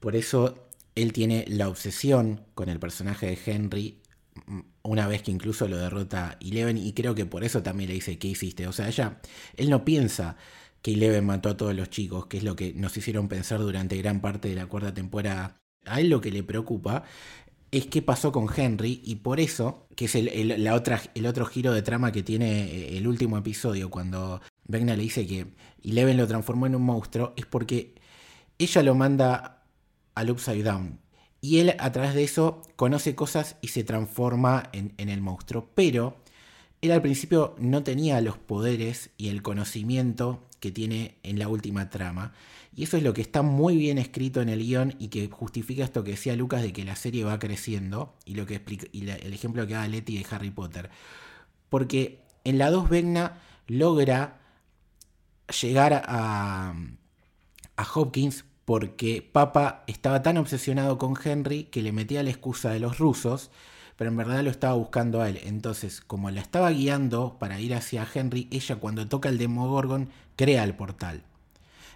[0.00, 4.00] Por eso él tiene la obsesión con el personaje de Henry
[4.46, 7.94] mm, una vez que incluso lo derrota Eleven y creo que por eso también le
[7.94, 8.66] dice, ¿qué hiciste?
[8.66, 9.20] O sea, ella,
[9.56, 10.36] él no piensa
[10.82, 13.96] que Eleven mató a todos los chicos, que es lo que nos hicieron pensar durante
[13.98, 15.59] gran parte de la cuarta temporada.
[15.86, 17.04] A él lo que le preocupa
[17.70, 21.46] es qué pasó con Henry y por eso, que es el, la otra, el otro
[21.46, 25.46] giro de trama que tiene eh, el último episodio, cuando Vegna le dice que
[25.84, 27.94] Eleven lo transformó en un monstruo, es porque
[28.58, 29.62] ella lo manda
[30.14, 30.98] al Upside Down.
[31.40, 35.70] Y él a través de eso conoce cosas y se transforma en el monstruo.
[35.74, 36.18] Pero
[36.82, 41.90] él al principio no tenía los poderes y el conocimiento que tiene en la última
[41.90, 42.32] trama.
[42.74, 45.84] Y eso es lo que está muy bien escrito en el guion y que justifica
[45.84, 49.66] esto que decía Lucas de que la serie va creciendo y, lo que el ejemplo
[49.66, 50.90] que da Letty de Harry Potter.
[51.68, 54.40] Porque en la 2 Vegna logra
[55.60, 56.74] llegar a,
[57.76, 62.78] a Hopkins porque Papa estaba tan obsesionado con Henry que le metía la excusa de
[62.78, 63.50] los rusos,
[63.96, 65.40] pero en verdad lo estaba buscando a él.
[65.42, 70.62] Entonces, como la estaba guiando para ir hacia Henry, ella cuando toca el Demogorgon crea
[70.62, 71.24] el portal.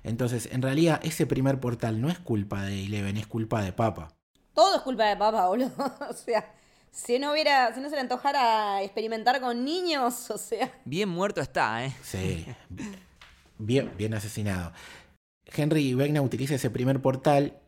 [0.04, 4.14] Entonces, en realidad, ese primer portal no es culpa de Eleven, es culpa de Papa.
[4.54, 5.72] Todo es culpa de Papa, boludo.
[6.08, 6.54] o sea,
[6.92, 10.70] si no hubiera, si no se le antojara experimentar con niños, o sea.
[10.84, 11.92] Bien muerto está, ¿eh?
[12.02, 12.46] Sí.
[13.58, 14.72] Bien, bien asesinado.
[15.46, 17.60] Henry Vegna utiliza ese primer portal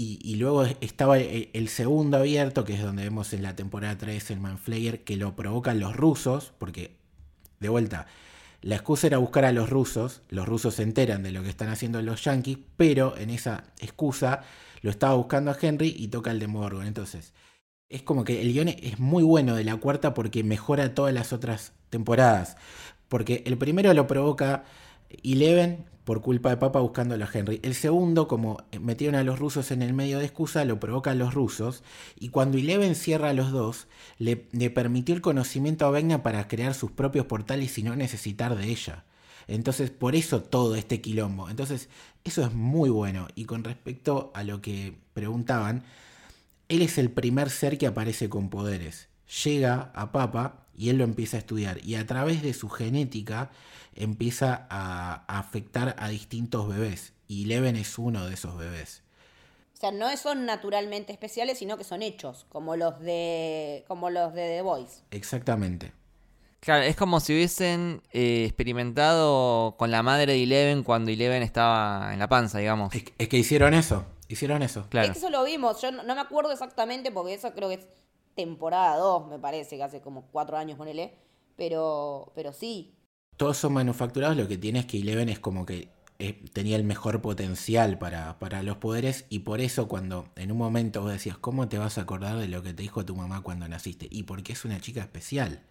[0.00, 4.38] y, luego estaba el, segundo abierto, que es donde vemos en la temporada 3 el
[4.38, 6.96] Manflayer, que lo provocan los rusos, porque,
[7.58, 8.06] de vuelta,
[8.60, 11.68] la excusa era buscar a los rusos, los rusos se enteran de lo que están
[11.68, 14.42] haciendo los yankees, pero en esa excusa
[14.82, 16.86] lo estaba buscando a Henry y toca el de Morgan.
[16.86, 17.34] Entonces,
[17.88, 21.32] es como que el guion es muy bueno de la cuarta porque mejora todas las
[21.32, 22.56] otras temporadas.
[23.08, 24.64] Porque el primero lo provoca
[25.22, 27.60] Eleven por culpa de Papa buscando a Henry.
[27.62, 31.34] El segundo, como metieron a los rusos en el medio de excusa, lo provocan los
[31.34, 31.82] rusos.
[32.18, 34.36] Y cuando Eleven cierra a los dos, le,
[34.70, 39.04] permitió el conocimiento a Vegna para crear sus propios portales y no necesitar de ella.
[39.48, 41.50] Entonces, por eso todo este quilombo.
[41.50, 41.90] Entonces,
[42.24, 43.28] eso es muy bueno.
[43.34, 45.84] Y con respecto a lo que preguntaban,
[46.70, 49.10] él es el primer ser que aparece con poderes.
[49.44, 51.84] Llega a Papa y él lo empieza a estudiar.
[51.84, 53.50] Y a través de su genética
[53.96, 57.12] empieza a, afectar a distintos bebés.
[57.26, 59.02] Y Leven es uno de esos bebés.
[59.74, 64.32] O sea, no son naturalmente especiales, sino que son hechos, como los de, como los
[64.34, 65.02] de The Voice.
[65.10, 65.92] Exactamente.
[66.60, 72.12] Claro, es como si hubiesen eh, experimentado con la madre de Eleven cuando Eleven estaba
[72.12, 72.94] en la panza, digamos.
[72.94, 74.86] Es, es que hicieron eso, hicieron eso.
[74.88, 75.06] Claro.
[75.06, 77.76] Es que eso lo vimos, yo no, no me acuerdo exactamente porque eso creo que
[77.76, 77.86] es
[78.38, 81.12] temporada 2, me parece, que hace como cuatro años, ponele.
[81.56, 82.94] Pero, pero sí.
[83.36, 85.88] Todos son manufacturados, lo que tiene es que Eleven es como que
[86.20, 90.58] eh, tenía el mejor potencial para, para los poderes y por eso cuando en un
[90.58, 93.42] momento vos decías, ¿cómo te vas a acordar de lo que te dijo tu mamá
[93.42, 94.06] cuando naciste?
[94.08, 95.64] Y porque es una chica especial,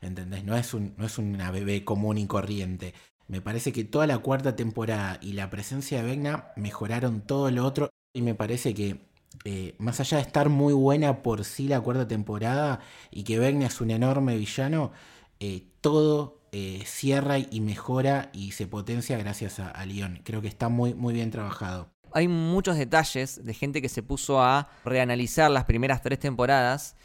[0.00, 0.44] ¿entendés?
[0.44, 2.94] No es, un, no es una bebé común y corriente.
[3.28, 7.64] Me parece que toda la cuarta temporada y la presencia de Vecna mejoraron todo lo
[7.64, 9.07] otro y me parece que
[9.44, 13.66] eh, más allá de estar muy buena por sí la cuarta temporada y que Vecna
[13.66, 14.92] es un enorme villano,
[15.40, 19.86] eh, todo eh, cierra y mejora y se potencia gracias a, a.
[20.24, 21.90] Creo que está muy, muy bien trabajado.
[22.12, 26.96] Hay muchos detalles de gente que se puso a reanalizar las primeras tres temporadas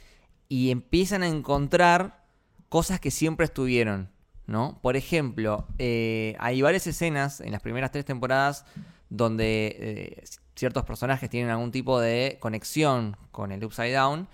[0.47, 2.25] y empiezan a encontrar
[2.69, 4.09] cosas que siempre estuvieron,
[4.47, 4.79] ¿no?
[4.81, 8.65] Por ejemplo, hay varias escenas en las primeras tres temporadas
[9.09, 10.23] donde eh,
[10.55, 14.27] ciertos personajes tienen algún tipo de conexión con el Upside Down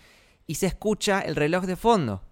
[0.47, 2.23] y se escucha el reloj de fondo.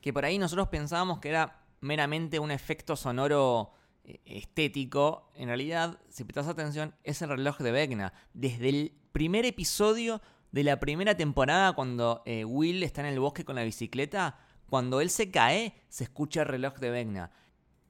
[0.00, 3.72] Que por ahí nosotros pensábamos que era meramente un efecto sonoro
[4.04, 8.12] eh, estético, en realidad, si prestas atención, es el reloj de Vecna.
[8.34, 10.20] Desde el primer episodio
[10.52, 14.38] de la primera temporada, cuando eh, Will está en el bosque con la bicicleta,
[14.68, 17.30] cuando él se cae, se escucha el reloj de Vecna.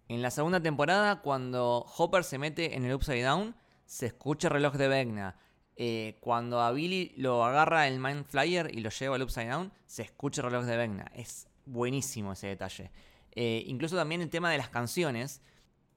[0.09, 3.55] En la segunda temporada, cuando Hopper se mete en el Upside Down,
[3.87, 5.37] se escucha el reloj de Vecna.
[5.77, 9.73] Eh, cuando a Billy lo agarra el Mind Flyer y lo lleva al Upside Down,
[9.87, 11.11] se escucha el reloj de Vecna.
[11.15, 12.91] Es buenísimo ese detalle.
[13.35, 15.43] Eh, incluso también el tema de las canciones,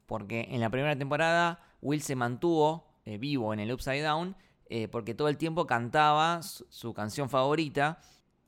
[0.06, 4.36] porque en la primera temporada Will se mantuvo eh, vivo en el Upside Down,
[4.68, 8.02] eh, porque todo el tiempo cantaba su, su canción favorita,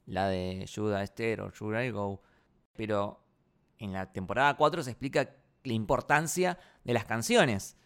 [0.06, 2.22] la de I Stay or Should I Go.
[2.76, 3.20] Pero
[3.78, 5.30] en la temporada 4 se explica
[5.68, 7.78] la importancia de las canciones.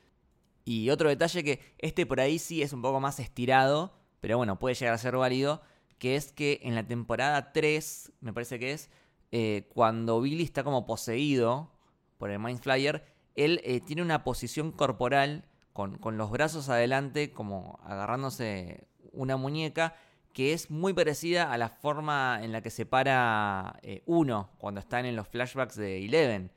[0.63, 4.60] Y otro detalle que este por ahí sí es un poco más estirado, pero bueno,
[4.60, 5.62] puede llegar a ser válido,
[5.98, 8.89] que es que en la temporada 3, me parece que es,
[9.32, 11.72] eh, cuando Billy está como poseído
[12.17, 17.32] por el Mind Flyer, él eh, tiene una posición corporal con, con los brazos adelante,
[17.32, 19.96] como agarrándose una muñeca,
[20.34, 24.80] que es muy parecida a la forma en la que se para eh, uno cuando
[24.80, 26.52] están en los flashbacks de Eleven.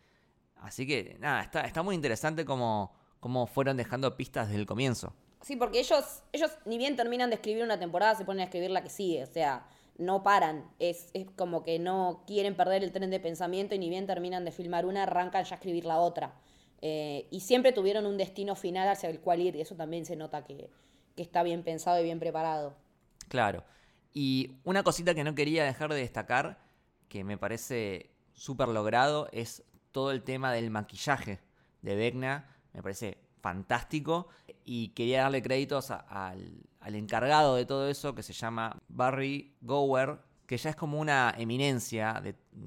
[0.64, 5.14] Así que nada, está, está muy interesante como, como fueron dejando pistas desde el comienzo.
[5.42, 8.70] Sí, porque ellos, ellos ni bien terminan de escribir una temporada, se ponen a escribir
[8.70, 9.22] la que sigue.
[9.22, 9.66] O sea,
[9.98, 10.64] no paran.
[10.79, 14.46] Es, es como que no quieren perder el tren de pensamiento y ni bien terminan
[14.46, 16.35] de filmar una, arrancan ya a escribir la otra.
[16.81, 20.16] Eh, y siempre tuvieron un destino final hacia el cual ir, y eso también se
[20.16, 20.70] nota que,
[21.14, 22.74] que está bien pensado y bien preparado.
[23.29, 23.64] Claro.
[24.14, 26.59] Y una cosita que no quería dejar de destacar,
[27.11, 29.62] que me parece súper logrado, es
[29.94, 31.38] todo el tema del maquillaje
[31.80, 32.50] de Vecna.
[32.72, 34.28] Me parece fantástico.
[34.64, 40.18] Y quería darle créditos al, al encargado de todo eso, que se llama Barry Gower,
[40.46, 42.20] que ya es como una eminencia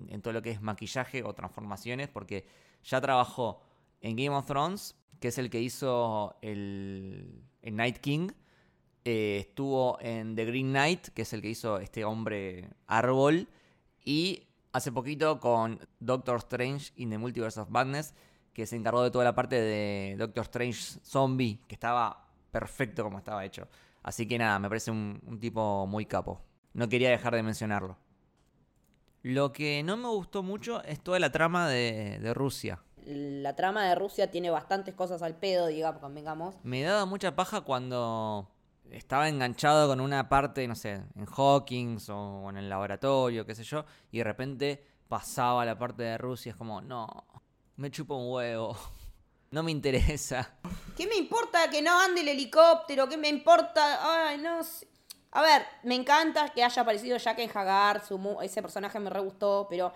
[0.07, 2.47] en todo lo que es maquillaje o transformaciones, porque
[2.83, 3.61] ya trabajó
[3.99, 8.29] en Game of Thrones, que es el que hizo el, el Night King.
[9.03, 13.49] Eh, estuvo en The Green Knight, que es el que hizo este hombre árbol.
[14.05, 18.13] Y hace poquito con Doctor Strange in the Multiverse of Madness,
[18.53, 23.19] que se encargó de toda la parte de Doctor Strange Zombie, que estaba perfecto como
[23.19, 23.67] estaba hecho.
[24.03, 26.41] Así que nada, me parece un, un tipo muy capo.
[26.73, 27.97] No quería dejar de mencionarlo.
[29.23, 32.81] Lo que no me gustó mucho es toda la trama de, de Rusia.
[33.05, 36.55] La trama de Rusia tiene bastantes cosas al pedo, digamos, convengamos.
[36.63, 38.49] Me daba mucha paja cuando
[38.91, 43.63] estaba enganchado con una parte, no sé, en Hawkins o en el laboratorio, qué sé
[43.63, 47.07] yo, y de repente pasaba la parte de Rusia, es como, no,
[47.77, 48.77] me chupa un huevo,
[49.51, 50.55] no me interesa.
[50.95, 53.07] ¿Qué me importa que no ande el helicóptero?
[53.07, 54.27] ¿Qué me importa?
[54.29, 54.87] Ay, no sé.
[55.31, 59.19] A ver, me encanta que haya aparecido Jaqen Hagar, su mu- ese personaje me re
[59.19, 59.91] gustó, pero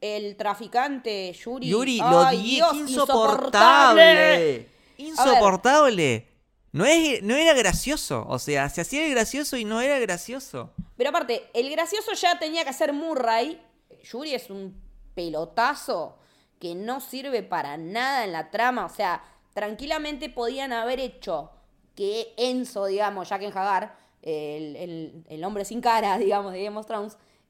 [0.00, 1.68] el traficante Yuri.
[1.68, 4.68] Yuri, ay, lo odié, Dios, insoportable.
[4.98, 5.36] insoportable.
[5.36, 6.28] Insoportable.
[6.72, 10.72] No, es, no era gracioso, o sea, se hacía el gracioso y no era gracioso.
[10.96, 13.60] Pero aparte, el gracioso ya tenía que ser Murray.
[14.02, 14.78] Yuri es un
[15.14, 16.18] pelotazo
[16.58, 18.84] que no sirve para nada en la trama.
[18.84, 19.22] O sea,
[19.54, 21.50] tranquilamente podían haber hecho
[21.94, 26.86] que Enzo, digamos, Jaqen Hagar, el, el- el hombre sin cara, digamos, de Game of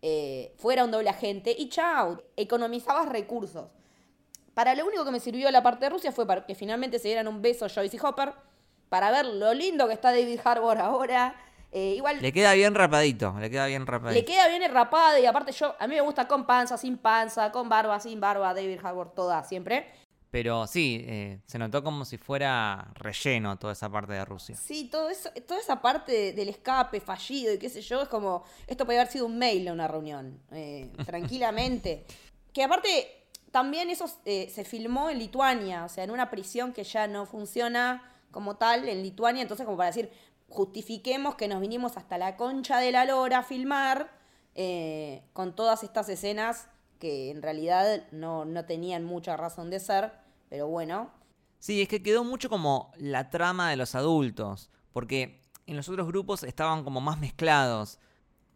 [0.03, 3.69] eh, fuera un doble agente y chao, economizabas recursos.
[4.55, 7.09] Para lo único que me sirvió la parte de Rusia fue para que finalmente se
[7.09, 8.33] dieran un beso Joyce y Hopper,
[8.89, 11.35] para ver lo lindo que está David Harbour ahora,
[11.73, 14.15] Eh, igual Le queda bien rapadito, le queda bien rapadito.
[14.19, 17.51] le queda bien rapada y aparte yo, a mí me gusta con panza, sin panza,
[17.53, 19.85] con barba, sin barba, David Harbour, toda, siempre.
[20.31, 24.55] Pero sí, eh, se notó como si fuera relleno toda esa parte de Rusia.
[24.57, 28.09] Sí, todo eso, toda esa parte de- del escape fallido y qué sé yo, es
[28.09, 32.07] como, esto podría haber sido un mail a una reunión, eh, tranquilamente.
[32.55, 36.85] que aparte, también eso eh, se filmó en Lituania, o sea, en una prisión que
[36.85, 38.03] ya no funciona
[38.37, 40.11] como tal en Lituania, entonces como para decir,
[40.51, 44.11] justifiquemos que nos vinimos hasta la concha de la lora a filmar
[44.55, 46.69] eh, con todas estas escenas
[46.99, 50.13] que en realidad no, no tenían mucha razón de ser,
[50.51, 51.11] pero bueno,
[51.59, 56.07] Sí, es que quedó mucho como la trama de los adultos, porque en los otros
[56.07, 57.99] grupos estaban como más mezclados.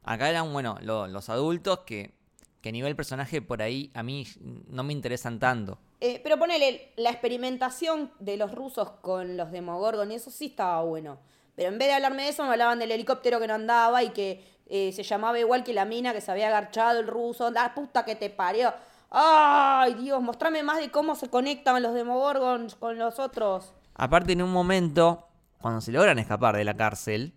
[0.04, 2.14] Acá eran, bueno, lo- los adultos que,
[2.60, 4.26] que a nivel personaje por ahí a mí
[4.68, 5.78] no me interesan tanto.
[6.00, 10.82] Eh, pero ponele, la experimentación de los rusos con los Demogorgon y eso sí estaba
[10.82, 11.18] bueno.
[11.54, 14.10] Pero en vez de hablarme de eso, me hablaban del helicóptero que no andaba y
[14.10, 17.50] que eh, se llamaba igual que la mina que se había agarchado el ruso.
[17.50, 18.72] ¡La puta que te parió!
[19.10, 20.22] ¡Ay, Dios!
[20.22, 23.74] Mostrame más de cómo se conectan los Demogorgons con los otros.
[23.94, 25.26] Aparte, en un momento,
[25.60, 27.34] cuando se logran escapar de la cárcel,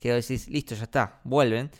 [0.00, 1.70] que decís, listo, ya está, vuelven,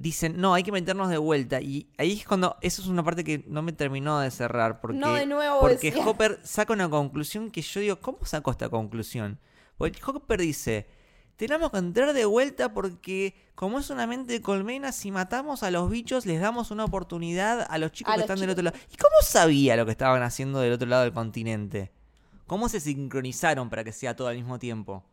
[0.00, 1.60] dicen, no, hay que meternos de vuelta.
[1.60, 4.96] Y ahí es cuando, eso es una parte que no me terminó de cerrar, porque,
[4.96, 6.06] No, de nuevo, porque decía.
[6.06, 9.38] Hopper saca una conclusión que yo digo, ¿cómo sacó esta conclusión?
[9.76, 10.88] Porque Hopper dice,
[11.36, 15.70] tenemos que entrar de vuelta porque como es una mente de colmena, si matamos a
[15.70, 18.64] los bichos les damos una oportunidad a los chicos A que los están del otro
[18.64, 18.76] lado.
[18.90, 21.92] ¿Y cómo sabía lo que estaban haciendo del otro lado del continente?
[22.46, 25.04] ¿Cómo se sincronizaron para que sea todo al mismo tiempo?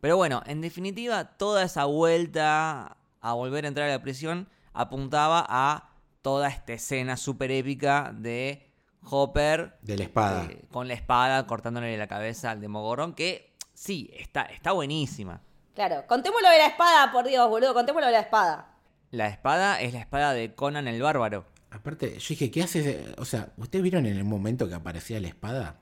[0.00, 5.44] Pero bueno, en definitiva, toda esa vuelta a volver a entrar a la prisión apuntaba
[5.48, 5.90] a
[6.22, 8.66] toda esta escena súper épica de
[9.08, 10.44] Hopper De la espada.
[10.50, 15.40] eh, con la espada cortándole la cabeza al Demogorgon, que sí, está, está buenísima.
[15.74, 18.74] Claro, contémoslo de la espada, por Dios, boludo, contémoslo de la espada.
[19.10, 21.46] La espada es la espada de Conan el Bárbaro.
[21.70, 23.06] Aparte, yo dije, ¿qué hace?
[23.16, 25.76] O sea, ¿ustedes vieron en el momento que aparecía la espada?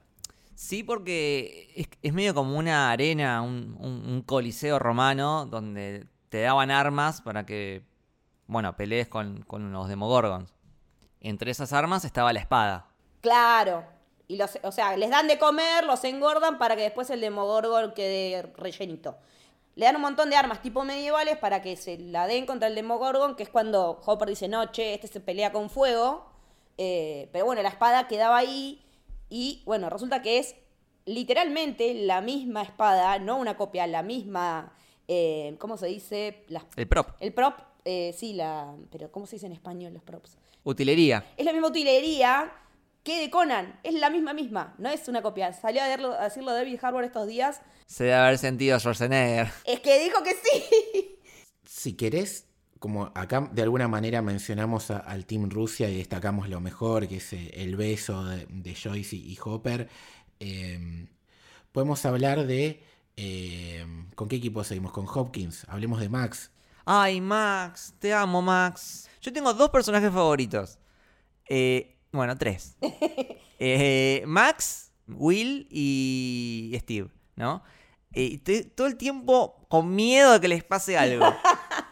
[0.55, 6.43] Sí, porque es, es medio como una arena, un, un- un coliseo romano donde te
[6.43, 7.85] daban armas para que,
[8.47, 10.53] bueno, pelees con, con los demogorgons.
[11.21, 12.87] Entre esas armas estaba la espada.
[13.21, 13.85] Claro.
[14.29, 17.93] Y los, o sea, les dan de comer, los engordan para que después el Demogorgon
[17.95, 19.17] quede rellenito.
[19.75, 22.75] Le dan un montón de armas tipo medievales para que se la den contra el
[22.75, 26.31] Demogorgon, que es cuando Hopper dice, no, che, este se pelea con fuego.
[26.77, 28.85] Eh, pero bueno, la espada quedaba ahí.
[29.31, 30.57] Y bueno, resulta que es
[31.07, 34.75] literalmente la misma espada, no una copia, la misma,
[35.09, 36.45] eh, ¿cómo se dice?
[36.49, 37.09] Las- El prop.
[37.21, 40.37] el prop, eh, sí, la, pero ¿cómo se dice en español los props?
[40.65, 41.25] Utilería.
[41.37, 42.53] Es la misma utilería
[43.03, 43.81] que de Conan.
[43.83, 44.75] Es la misma misma.
[44.79, 45.53] No es una copia.
[45.55, 47.61] Salió a, verlo- a decirlo David Harbour estos días.
[47.87, 49.49] Se debe haber sentido Schwarzenegger.
[49.65, 51.19] Es que dijo que sí.
[51.65, 52.47] Si querés,
[52.79, 57.17] como acá de alguna manera mencionamos a- al Team Rusia y destacamos lo mejor, que
[57.17, 59.89] es eh, el beso de, de Joyce y, y Hopper,
[60.41, 61.07] eh,
[61.73, 62.83] podemos hablar de...
[63.21, 64.93] eh, ¿Con qué equipo seguimos?
[64.93, 65.65] Con Hopkins.
[65.69, 66.51] Hablemos de Max.
[66.85, 69.09] Ay, Max, te amo, Max.
[69.21, 70.79] Yo tengo dos personajes favoritos.
[71.49, 72.77] Eh, bueno, tres.
[73.61, 77.65] Eh, Max, Will y Steve, ¿no?
[78.13, 81.27] Eh, estoy todo el tiempo con miedo de que les pase algo.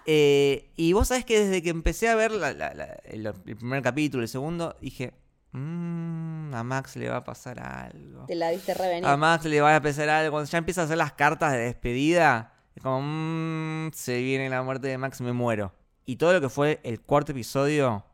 [0.09, 3.35] Eh, y vos sabés que desde que empecé a ver la- la- la- el, el
[3.57, 5.13] primer capítulo, el segundo, dije,
[5.57, 8.27] "Mm, a Max le va a pasar algo.
[8.27, 9.07] Te la viste revenir.
[9.07, 10.33] A Max le va a empezar algo.
[10.33, 14.63] Cuando ya empieza a hacer las cartas de despedida, es como, "Mm, se viene la
[14.63, 15.73] muerte de Max, me muero.
[16.05, 18.05] Y todo lo que fue el cuarto episodio,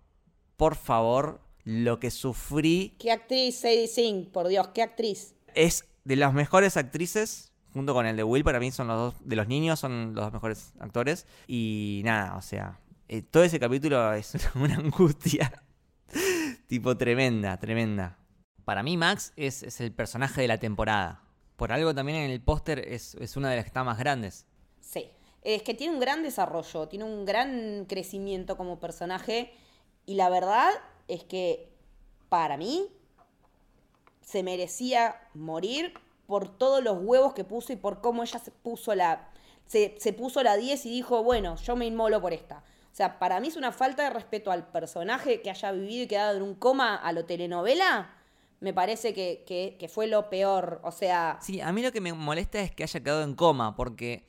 [0.57, 4.31] por favor, lo que sufrí ¿Qué actriz Sadie Sink?
[4.31, 5.35] Por Dios, ¿qué actriz?
[5.55, 9.29] es de las mejores actrices, junto con el de Will, para mí son los dos,
[9.29, 11.27] de los niños son los dos mejores actores.
[11.47, 15.53] Y nada, o sea, eh, todo ese capítulo es una angustia.
[16.73, 18.17] Tipo tremenda, tremenda.
[18.65, 21.23] Para mí Max es, es el personaje de la temporada.
[21.57, 24.47] Por algo también en el póster es, es una de las que está más grandes.
[24.81, 25.11] Sí.
[25.43, 29.53] Es que tiene un gran desarrollo, tiene un gran crecimiento como personaje.
[30.07, 30.71] Y la verdad
[31.09, 31.69] es que
[32.31, 32.89] para mí
[34.23, 35.93] se merecía morir
[36.27, 39.29] por todos los huevos que puso y por cómo ella se puso la.
[39.67, 42.65] Se, se puso la 10 y dijo, bueno, yo me inmolo por esta.
[42.93, 46.07] O sea, para mí es una falta de respeto al personaje que haya vivido y
[46.09, 48.11] quedado en un coma a lo telenovela.
[48.61, 50.81] Me parece que, que- que fue lo peor.
[50.85, 53.75] O sea, Sí, a mí lo que me molesta es que haya quedado en coma,
[53.77, 54.29] porque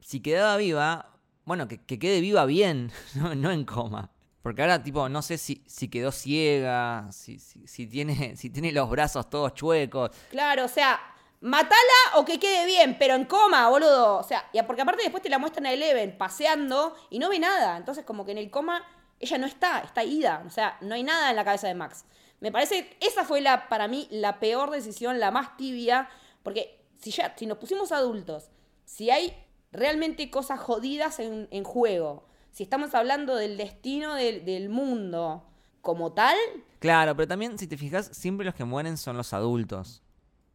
[0.00, 1.12] si quedaba viva,
[1.46, 4.10] bueno, que, que quede viva bien, no, no en coma.
[4.42, 8.70] Porque ahora, tipo, no sé si, si quedó ciega, si, si, si tiene, si tiene
[8.72, 10.10] los brazos todos chuecos.
[10.30, 11.00] Claro, o sea,
[11.44, 11.76] matala
[12.14, 14.16] o que quede bien, pero en coma, boludo.
[14.16, 17.38] O sea, y porque aparte después te la muestran a Eleven paseando y no ve
[17.38, 17.76] nada.
[17.76, 18.82] Entonces, como que en el coma
[19.20, 20.42] ella no está, está ida.
[20.46, 22.06] O sea, no hay nada en la cabeza de Max.
[22.40, 26.08] Me parece esa fue la, para mí, la peor decisión, la más tibia.
[26.42, 28.50] Porque si ya, si nos pusimos adultos,
[28.86, 29.36] si hay
[29.70, 35.46] realmente cosas jodidas en, en juego, si estamos hablando del destino del, del mundo
[35.82, 36.36] como tal,
[36.84, 40.02] Claro, pero también, si te fijas, siempre los que mueren son los adultos.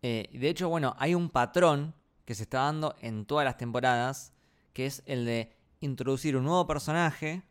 [0.02, 1.94] Eh, de hecho, bueno, hay un patrón
[2.26, 4.34] que se está dando en todas las temporadas,
[4.74, 7.44] que es el de introducir un nuevo personaje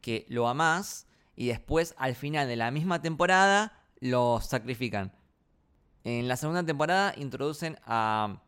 [0.00, 1.06] que lo amás
[1.36, 5.12] y después, al final de la misma temporada, lo sacrifican.
[6.04, 8.42] En la segunda temporada introducen a...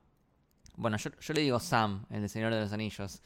[0.77, 3.23] Bueno, yo, yo le digo Sam, el de Señor de los Anillos.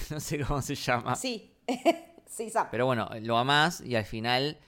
[0.10, 1.16] no sé cómo se llama.
[1.16, 1.48] sí.
[2.26, 2.68] sí, Sam.
[2.70, 4.58] Pero bueno, lo amás y al final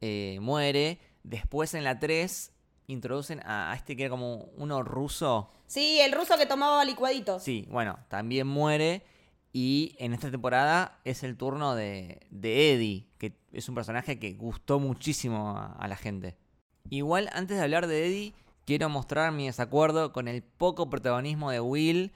[0.00, 1.00] eh, muere.
[1.22, 2.52] Después en la 3
[2.90, 5.50] introducen a, a este que era como uno ruso.
[5.66, 7.42] Sí, el ruso que tomaba licuaditos.
[7.42, 9.04] Sí, bueno, también muere.
[9.52, 14.34] Y en esta temporada es el turno de, de Eddie, que es un personaje que
[14.34, 16.36] gustó muchísimo a, a la gente.
[16.88, 18.34] Igual, antes de hablar de Eddie,
[18.64, 22.12] quiero mostrar mi desacuerdo con el poco protagonismo de Will.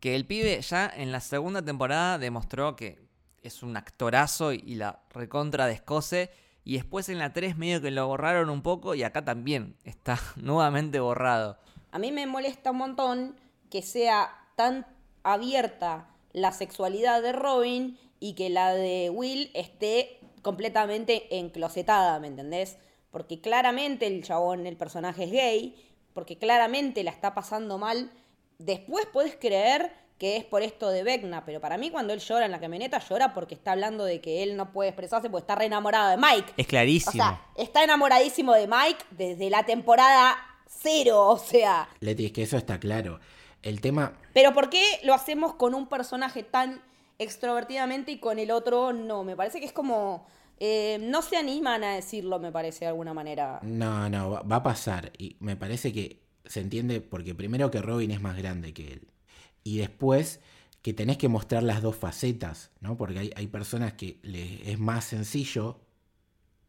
[0.00, 3.00] Que el pibe ya en la segunda temporada demostró que
[3.42, 6.30] es un actorazo y la recontra descose.
[6.68, 10.20] Y después en la 3 medio que lo borraron un poco y acá también está
[10.36, 11.56] nuevamente borrado.
[11.92, 13.36] A mí me molesta un montón
[13.70, 14.84] que sea tan
[15.22, 22.76] abierta la sexualidad de Robin y que la de Will esté completamente enclosetada, ¿me entendés?
[23.12, 25.74] Porque claramente el chabón, el personaje es gay,
[26.12, 28.12] porque claramente la está pasando mal.
[28.58, 32.44] Después puedes creer que es por esto de Vecna, pero para mí cuando él llora
[32.46, 35.54] en la camioneta llora porque está hablando de que él no puede expresarse porque está
[35.54, 36.52] re enamorado de Mike.
[36.56, 37.12] Es O clarísimo.
[37.12, 41.88] sea, está enamoradísimo de Mike desde la temporada cero, o sea.
[42.00, 43.20] Leti, es que eso está claro.
[43.62, 46.80] El tema, Pero ¿por qué lo hacemos con un personaje tan
[47.18, 49.24] extrovertidamente y con el otro no?
[49.24, 50.26] Me parece que es como...
[50.60, 53.60] eh, no se animan a decirlo, me parece, de alguna manera.
[53.62, 55.12] no, no, va a pasar.
[55.18, 59.08] Y me parece que se entiende porque primero que Robin es más grande que él.
[59.68, 60.40] Y después
[60.80, 62.96] que tenés que mostrar las dos facetas, ¿no?
[62.96, 65.78] Porque hay, hay personas que le es más sencillo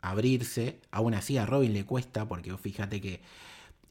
[0.01, 0.81] abrirse.
[0.91, 3.13] Aún así a Robin le cuesta, porque fíjate que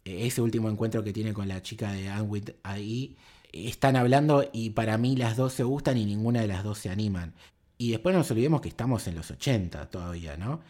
[0.04, 3.16] eh, ese último encuentro que tiene con la chica de Anwit ahí,
[3.50, 6.90] están hablando y para mí las dos se gustan y ninguna de las dos se
[6.90, 7.32] animan.
[7.78, 10.60] Y después no nos olvidemos que estamos en los 80 todavía, ¿no?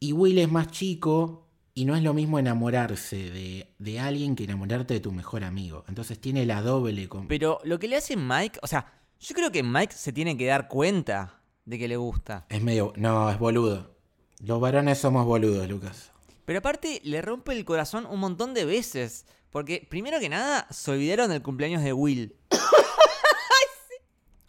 [0.00, 1.43] Y Will es más chico
[1.74, 5.84] y no es lo mismo enamorarse de, de alguien que enamorarte de tu mejor amigo.
[5.88, 7.08] Entonces tiene la doble...
[7.08, 7.26] Con...
[7.26, 10.46] Pero lo que le hace Mike, o sea, yo creo que Mike se tiene que
[10.46, 12.46] dar cuenta de que le gusta.
[12.48, 12.92] Es medio...
[12.96, 13.96] No, es boludo.
[14.38, 16.12] Los varones somos boludos, Lucas.
[16.44, 19.26] Pero aparte le rompe el corazón un montón de veces.
[19.50, 22.36] Porque primero que nada se olvidaron del cumpleaños de Will.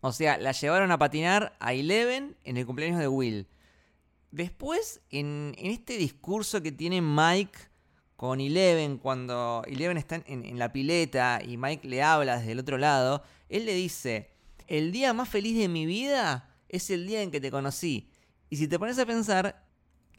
[0.02, 3.48] O sea, la llevaron a patinar a Eleven en el cumpleaños de Will.
[4.36, 7.58] Después, en, en este discurso que tiene Mike
[8.18, 12.60] con Eleven, cuando Eleven está en, en la pileta y Mike le habla desde el
[12.60, 14.30] otro lado, él le dice,
[14.68, 18.10] el día más feliz de mi vida es el día en que te conocí.
[18.50, 19.66] Y si te pones a pensar,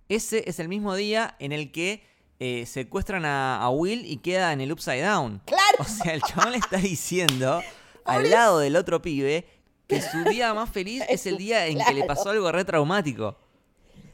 [0.09, 2.03] ese es el mismo día en el que
[2.39, 5.43] eh, secuestran a, a Will y queda en el Upside Down.
[5.45, 5.63] ¡Claro!
[5.81, 7.61] O sea, el chabón le está diciendo
[8.07, 9.47] al lado del otro pibe
[9.87, 13.37] que su día más feliz es el día en que le pasó algo re traumático.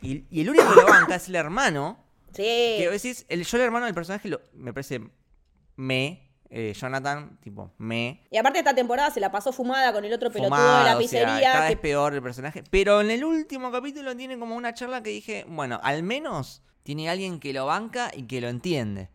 [0.03, 1.99] Y, y el único que lo banca es el hermano.
[2.35, 2.43] Sí.
[2.43, 5.01] Que decís, el, yo el hermano del personaje lo- me parece
[5.77, 8.23] me, eh, Jonathan, tipo me.
[8.31, 10.97] Y aparte esta temporada se la pasó fumada con el otro pelotudo fumado, de la
[10.97, 11.53] o sea, pizzería.
[11.53, 12.63] cada que- vez peor el personaje.
[12.71, 17.09] Pero en el último capítulo tiene como una charla que dije, bueno, al menos tiene
[17.09, 19.09] alguien que lo banca y que lo entiende.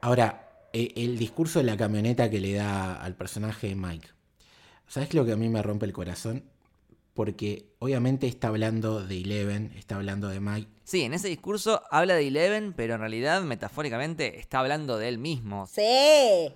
[0.00, 4.08] Ahora, eh, el discurso de la camioneta que le da al personaje Mike.
[4.86, 6.44] ¿Sabes lo que a mí me rompe el corazón?
[7.18, 10.68] Porque obviamente está hablando de Eleven, está hablando de Mike.
[10.84, 15.18] Sí, en ese discurso habla de Eleven, pero en realidad, metafóricamente, está hablando de él
[15.18, 15.66] mismo.
[15.66, 15.82] Sí.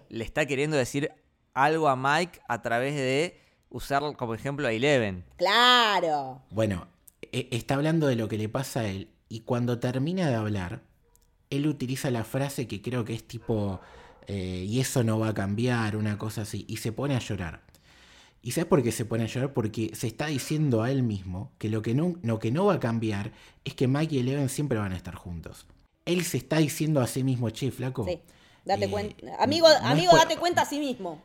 [0.08, 1.10] Le está queriendo decir
[1.52, 3.40] algo a Mike a través de
[3.70, 5.24] usar como ejemplo a Eleven.
[5.36, 6.42] Claro.
[6.52, 6.86] Bueno,
[7.32, 9.08] e- está hablando de lo que le pasa a él.
[9.28, 10.84] Y cuando termina de hablar,
[11.50, 13.80] él utiliza la frase que creo que es tipo,
[14.28, 17.71] eh, y eso no va a cambiar, una cosa así, y se pone a llorar.
[18.42, 19.52] ¿Y sabes por qué se pone a llorar?
[19.52, 22.74] Porque se está diciendo a él mismo que lo que no, lo que no va
[22.74, 23.30] a cambiar
[23.64, 25.66] es que Mike y Eleven siempre van a estar juntos.
[26.04, 28.04] Él se está diciendo a sí mismo, che, flaco.
[28.04, 28.18] Sí.
[28.64, 29.16] Date eh, cuenta.
[29.38, 31.22] Amigo, no amigo por- date cuenta a sí mismo.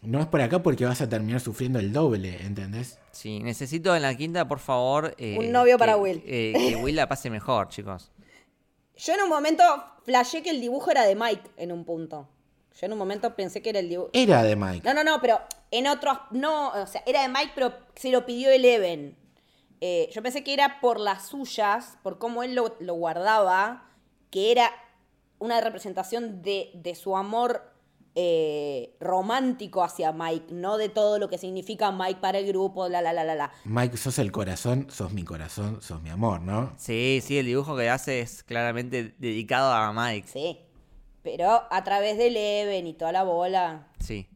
[0.00, 2.98] No es por acá porque vas a terminar sufriendo el doble, ¿entendés?
[3.12, 5.14] Sí, necesito en la quinta, por favor.
[5.18, 6.22] eh, Un novio para Will.
[6.24, 8.10] eh, que Will la pase mejor, chicos.
[8.96, 9.62] Yo en un momento
[10.04, 12.28] flashé que el dibujo era de Mike en un punto.
[12.78, 14.10] Yo en un momento pensé que era el dibujo.
[14.12, 14.86] Era de Mike.
[14.86, 15.40] No, no, no, pero
[15.70, 16.18] en otros.
[16.30, 19.16] No, o sea, era de Mike, pero se lo pidió Eleven.
[19.80, 23.88] Eh, yo pensé que era por las suyas, por cómo él lo, lo guardaba,
[24.30, 24.70] que era
[25.38, 27.62] una representación de, de su amor
[28.14, 33.00] eh, romántico hacia Mike, no de todo lo que significa Mike para el grupo, la,
[33.00, 33.52] la, la, la, la.
[33.64, 36.74] Mike, sos el corazón, sos mi corazón, sos mi amor, ¿no?
[36.76, 40.28] Sí, sí, el dibujo que hace es claramente dedicado a Mike.
[40.28, 40.58] Sí.
[41.22, 43.88] Pero a través de Eleven y toda la bola.
[43.98, 44.28] Sí.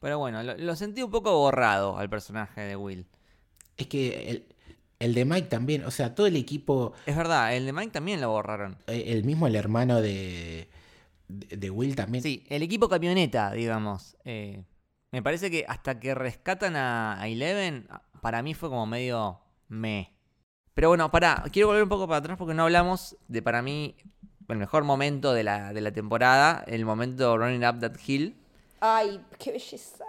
[0.00, 3.06] Pero bueno, lo, lo sentí un poco borrado al personaje de Will.
[3.76, 4.46] Es que el,
[4.98, 8.20] el de Mike también, o sea, todo el equipo, Es verdad, el de Mike también
[8.20, 8.76] lo borraron.
[8.86, 10.68] eh, el mismo el hermano de,
[11.28, 12.22] de, de Will también.
[12.22, 14.16] Sí, el equipo camioneta, digamos.
[14.24, 14.62] eh,
[15.12, 17.88] me parece que hasta que rescatan a, a Eleven,
[18.22, 20.14] para mí fue como medio me.
[20.72, 23.96] Pero bueno, para, quiero volver un poco para atrás porque no hablamos de para mí
[24.52, 28.36] el mejor momento de la, de la temporada, el momento Running Up That Hill.
[28.80, 30.04] Ay, qué belleza.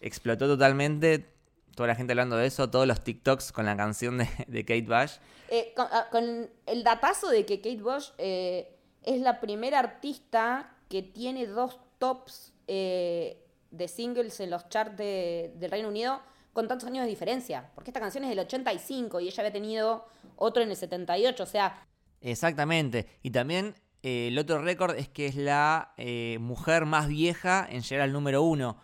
[0.00, 1.32] Explotó totalmente,
[1.74, 4.82] toda la gente hablando de eso, todos los TikToks con la canción de, de Kate
[4.82, 5.12] Bush.
[5.50, 10.70] Eh, con, ah, con el datazo de que Kate Bush eh, es la primera artista
[10.88, 16.20] que tiene dos tops eh, de singles en los charts de- del Reino Unido
[16.52, 17.70] con tantos años de diferencia.
[17.74, 21.42] Porque esta canción es del 85 y ella había tenido otro en el 78.
[21.42, 21.86] O sea,
[22.20, 23.06] Exactamente.
[23.22, 27.82] Y también eh, el otro récord es que es la eh, mujer más vieja en
[27.82, 28.78] llegar al número uno.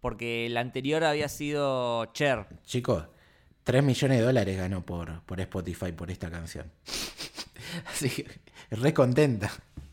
[0.00, 2.46] Porque la anterior había sido Cher.
[2.64, 3.04] Chicos,
[3.64, 6.70] 3 millones de dólares ganó por, por Spotify por esta canción.
[7.86, 8.26] Así que,
[8.70, 9.50] re contenta.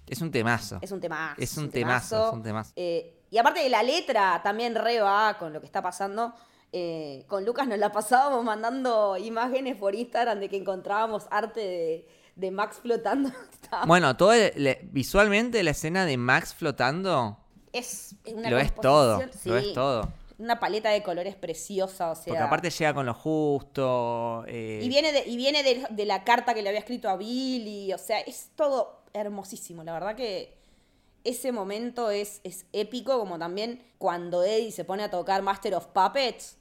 [0.08, 0.80] Es un temazo.
[0.82, 1.42] es un temazo.
[1.42, 2.72] Es un temazo, es un temazo.
[2.78, 6.34] Eh, y aparte de la letra, también re va con lo que está pasando.
[6.72, 12.08] Eh, con Lucas nos la pasábamos mandando imágenes por Instagram de que encontrábamos arte de,
[12.38, 13.30] de Max flotando.
[13.52, 17.38] Está- Bueno, todo el- le- visualmente la escena de Max flotando
[17.74, 19.22] es una lo es todo.
[19.46, 20.12] Lo es todo.
[20.40, 22.26] Una paleta de colores preciosa, o sea.
[22.26, 24.46] Porque aparte llega con lo justo.
[24.48, 27.18] eh, Y viene, de, y viene de, de la carta que le había escrito a
[27.18, 29.84] Billy, o sea, es todo hermosísimo.
[29.84, 30.56] La verdad que
[31.24, 35.88] ese momento es, es épico, como también cuando Eddie se pone a tocar Master of
[35.88, 36.56] Puppets.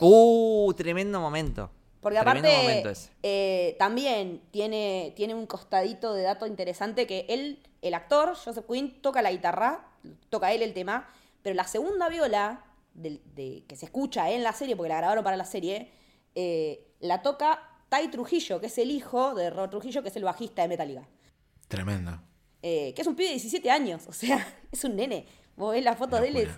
[0.00, 1.70] Uh, tremendo momento.
[2.00, 7.94] Porque Tremendo aparte eh, también tiene, tiene un costadito de dato interesante que él, el
[7.94, 9.88] actor, Joseph Quinn, toca la guitarra,
[10.30, 11.08] toca él el tema,
[11.42, 15.36] pero la segunda viola de, que se escucha en la serie, porque la grabaron para
[15.36, 15.90] la serie,
[16.34, 20.24] eh, la toca Ty Trujillo, que es el hijo de Rod Trujillo, que es el
[20.24, 21.08] bajista de Metallica.
[21.66, 22.20] Tremendo.
[22.62, 25.26] Eh, que es un pibe de 17 años, o sea, es un nene.
[25.56, 26.50] Vos ves la foto de él, es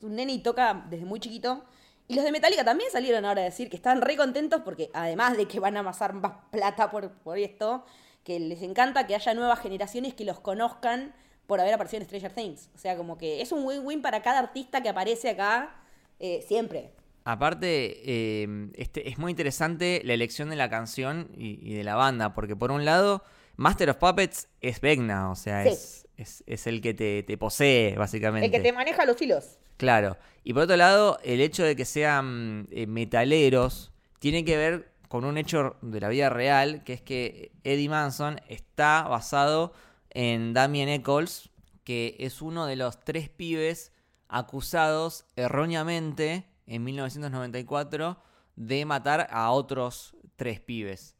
[0.00, 1.64] un nene y toca desde muy chiquito.
[2.08, 5.36] Y los de Metallica también salieron ahora a decir que están re contentos porque además
[5.36, 7.84] de que van a amasar más plata por, por esto,
[8.22, 11.14] que les encanta que haya nuevas generaciones que los conozcan
[11.46, 12.70] por haber aparecido en Stranger Things.
[12.74, 15.76] O sea, como que es un win-win para cada artista que aparece acá
[16.18, 16.92] eh, siempre.
[17.24, 21.96] Aparte, eh, este, es muy interesante la elección de la canción y, y de la
[21.96, 23.24] banda, porque por un lado,
[23.56, 25.70] Master of Puppets es Vecna, o sea, Sí.
[25.70, 28.46] es, es, es el que te, te posee, básicamente.
[28.46, 29.58] El que te maneja los hilos.
[29.76, 30.16] Claro.
[30.44, 35.24] Y por otro lado, el hecho de que sean eh, metaleros tiene que ver con
[35.24, 39.72] un hecho de la vida real, que es que Eddie Manson está basado
[40.10, 41.50] en Damien Eccles,
[41.84, 43.92] que es uno de los tres pibes
[44.28, 48.18] acusados erróneamente en 1994
[48.56, 51.14] de matar a otros tres pibes.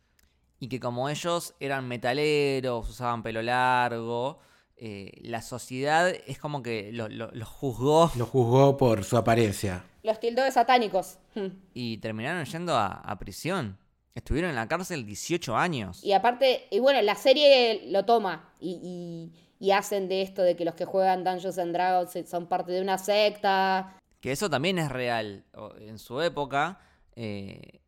[0.58, 4.40] Y que como ellos eran metaleros, usaban pelo largo,
[4.76, 7.08] eh, la sociedad es como que lo-
[7.46, 9.84] juzgó Lo juzgó por su apariencia.
[10.02, 11.18] Los tildó de satánicos.
[11.34, 11.48] Hmm.
[11.74, 13.78] y terminaron yendo a, a prisión.
[14.14, 16.02] Estuvieron en la cárcel 18 años.
[16.02, 20.54] Y aparte, y bueno, la serie lo toma y, y- y hacen de esto de
[20.56, 23.96] que los que juegan Dungeons and Dragons son parte de una secta.
[24.20, 25.44] Que eso también es real.
[25.80, 26.78] En su época,
[27.14, 27.80] eh,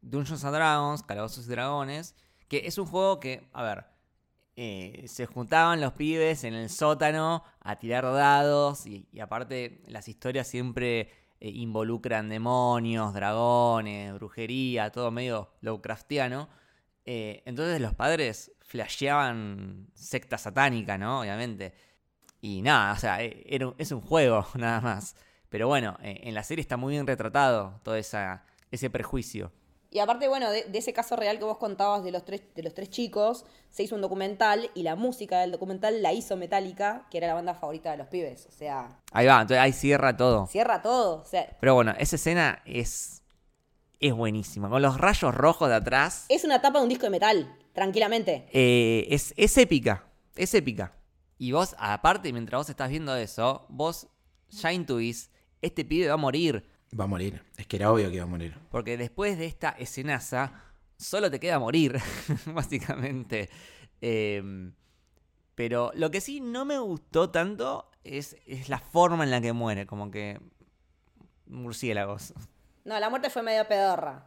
[0.00, 2.14] Dungeons and Dragons, Calabozos y Dragones,
[2.48, 3.84] que es un juego que, a ver,
[4.56, 10.46] eh, se juntaban los pibes en el sótano a tirar dados y, aparte las historias
[10.48, 16.48] siempre eh, involucran demonios, dragones, brujería, todo medio Lovecraftiano.
[17.04, 21.20] Eh, entonces los padres flasheaban secta satánica, ¿no?
[21.20, 21.74] Obviamente.
[22.40, 23.18] Y nada, o sea,
[23.66, 25.16] un- es un juego, nada más.
[25.48, 29.52] Pero bueno, eh, en la serie está muy bien retratado todo esa, ese prejuicio.
[29.90, 32.62] Y aparte, bueno, de, de ese caso real que vos contabas de los, tres, de
[32.62, 37.06] los tres chicos, se hizo un documental y la música del documental la hizo Metallica,
[37.10, 38.46] que era la banda favorita de los pibes.
[38.46, 40.46] O sea, Ahí va, entonces ahí cierra todo.
[40.48, 41.22] cierra todo.
[41.22, 43.22] O sea, Pero bueno, esa escena es,
[44.00, 44.68] es buenísima.
[44.68, 46.26] Con los rayos rojos de atrás.
[46.28, 48.48] es una tapa de un disco de metal, tranquilamente.
[48.52, 50.04] eh, es, es épica.
[50.34, 50.92] Es épica.
[51.38, 54.08] Y vos, aparte, mientras vos estás viendo eso, vos
[54.50, 55.30] ya intuís,
[55.62, 56.68] este pibe va a morir.
[56.98, 57.42] Va a morir.
[57.56, 58.54] Es que era obvio que iba a morir.
[58.70, 60.62] Porque después de esta escenaza,
[60.96, 61.98] solo te queda morir,
[62.46, 63.50] básicamente.
[64.00, 64.72] Em,
[65.54, 69.52] pero lo que sí no me gustó tanto es, es la forma en la que
[69.52, 70.40] muere, como que
[71.46, 72.34] murciélagos.
[72.84, 74.26] No, la muerte fue medio pedorra.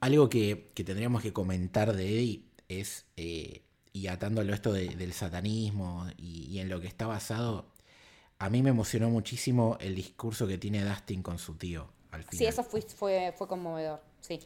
[0.00, 3.62] Algo que, que tendríamos que comentar de Eddie es, eh,
[3.92, 7.71] y atándolo a esto de- del satanismo y, y en lo que está basado,
[8.42, 12.38] a mí me emocionó muchísimo el discurso que tiene Dustin con su tío al final.
[12.38, 14.02] Sí, eso fue, fue, fue conmovedor.
[14.20, 14.40] Sí.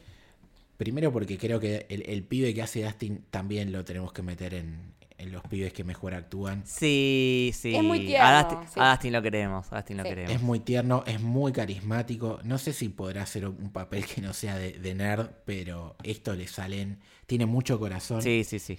[0.77, 4.53] Primero porque creo que el, el pibe que hace Dustin también lo tenemos que meter
[4.53, 6.61] en, en los pibes que mejor actúan.
[6.67, 7.75] Sí, sí.
[7.75, 8.79] Es muy tierno, a, Dustin, sí.
[8.79, 10.09] a Dustin lo queremos, a Dustin lo Sí.
[10.09, 10.31] queremos.
[10.31, 12.39] Es muy tierno, es muy carismático.
[12.43, 16.35] No sé si podrá hacer un papel que no sea de, de nerd, pero esto
[16.35, 16.99] le salen.
[17.25, 18.21] Tiene mucho corazón.
[18.21, 18.77] Sí, sí, sí.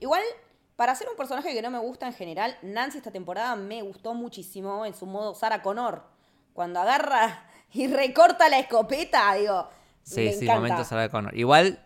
[0.00, 0.22] Igual,
[0.76, 4.14] para ser un personaje que no me gusta en general, Nancy esta temporada me gustó
[4.14, 6.04] muchísimo en su modo Sarah Connor.
[6.52, 9.68] Cuando agarra y recorta la escopeta, digo.
[10.02, 10.54] Sí, me sí, encanta.
[10.54, 11.36] momento Sarah Connor.
[11.36, 11.82] Igual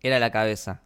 [0.00, 0.80] era la cabeza.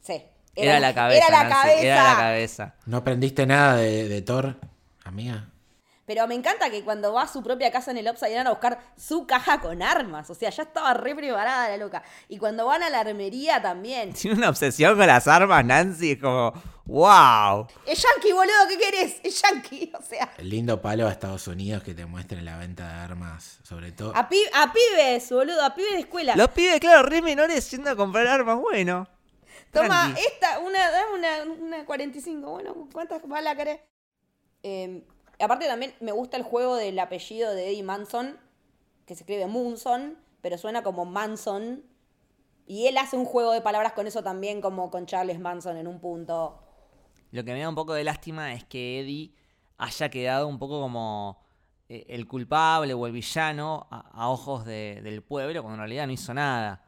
[0.00, 0.22] Sí.
[0.54, 1.26] Era, la cabeza.
[1.26, 1.82] Era la Nancy, cabeza.
[1.82, 2.74] Era la cabeza.
[2.86, 4.56] ¿No aprendiste nada de, de Thor,
[5.04, 5.48] amiga?
[6.10, 8.50] Pero me encanta que cuando va a su propia casa en el Upside Down a
[8.50, 12.02] buscar su caja con armas, o sea, ya estaba re preparada la loca.
[12.28, 14.12] Y cuando van a la armería también.
[14.20, 16.10] Tiene una obsesión con las armas, Nancy.
[16.10, 16.52] Es como,
[16.84, 17.64] wow.
[17.86, 19.20] Es yankee, boludo, ¿qué querés?
[19.22, 20.32] Es yankee, o sea.
[20.38, 24.12] El lindo palo a Estados Unidos que te muestren la venta de armas, sobre todo.
[24.16, 26.34] A, pi- a pibes, boludo, a pibes de escuela.
[26.34, 28.58] Los pibes, claro, re menores yendo a comprar armas.
[28.58, 29.06] Bueno.
[29.72, 30.20] Toma, tranqui.
[30.22, 30.80] esta, una,
[31.14, 32.50] una, una 45.
[32.50, 33.78] Bueno, ¿cuántas balas querés?
[34.64, 35.04] Eh,
[35.40, 38.38] aparte también me gusta el juego del apellido de Eddie Manson,
[39.06, 41.82] que se escribe Munson, pero suena como Manson.
[42.66, 45.88] Y él hace un juego de palabras con eso también, como con Charles Manson en
[45.88, 46.62] un punto.
[47.32, 49.34] Lo que me da un poco de lástima es que Eddie
[49.78, 51.40] haya quedado un poco como
[51.88, 56.12] eh, el culpable o el villano a, ojos de- del pueblo, cuando en realidad no
[56.12, 56.84] hizo nada.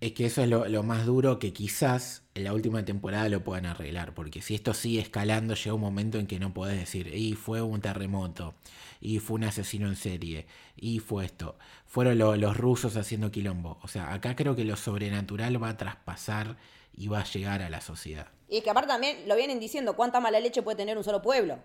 [0.00, 3.44] Es que eso es lo, lo más duro que quizás en la última temporada lo
[3.44, 4.14] puedan arreglar.
[4.14, 7.60] Porque si esto sigue escalando, llega un momento en que no podés decir, y fue
[7.60, 8.54] un terremoto,
[9.00, 11.58] y fue un asesino en serie, y fue esto.
[11.86, 13.78] Fueron lo- los rusos haciendo quilombo.
[13.82, 16.56] O sea, acá creo que lo sobrenatural va a traspasar
[16.94, 18.28] y va a llegar a la sociedad.
[18.48, 21.20] Y es que aparte también lo vienen diciendo, ¿cuánta mala leche puede tener un solo
[21.20, 21.58] pueblo?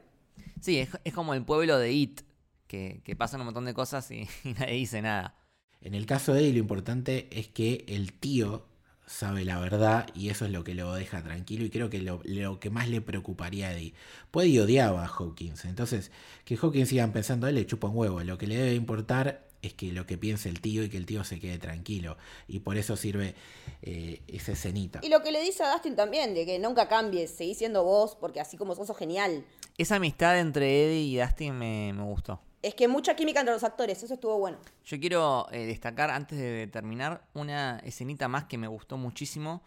[0.59, 2.21] Sí, es, es como el pueblo de It,
[2.67, 5.35] que, que pasan un montón de cosas y, y nadie dice nada.
[5.81, 8.65] En el caso de Eddie lo importante es que el tío
[9.07, 12.21] sabe la verdad y eso es lo que lo deja tranquilo y creo que lo,
[12.23, 13.93] lo que más le preocuparía a Eddie.
[14.31, 16.11] Puede y odiaba a Hawkins, entonces
[16.43, 19.73] que Hawkins sigan pensando, él le chupa un huevo, lo que le debe importar es
[19.73, 22.17] que lo que piense el tío y que el tío se quede tranquilo
[22.47, 23.35] y por eso sirve
[23.81, 24.99] eh, esa escenita.
[25.03, 28.15] Y lo que le dice a Dustin también, de que nunca cambies, seguís siendo vos,
[28.15, 29.43] porque así como sos, sos genial.
[29.77, 32.39] Esa amistad entre Eddie y Dustin me, me gustó.
[32.65, 34.57] Es que mucha química entre los actores, eso estuvo bueno.
[34.83, 39.61] Yo quiero eh, destacar, antes de terminar, una escenita más que me gustó muchísimo,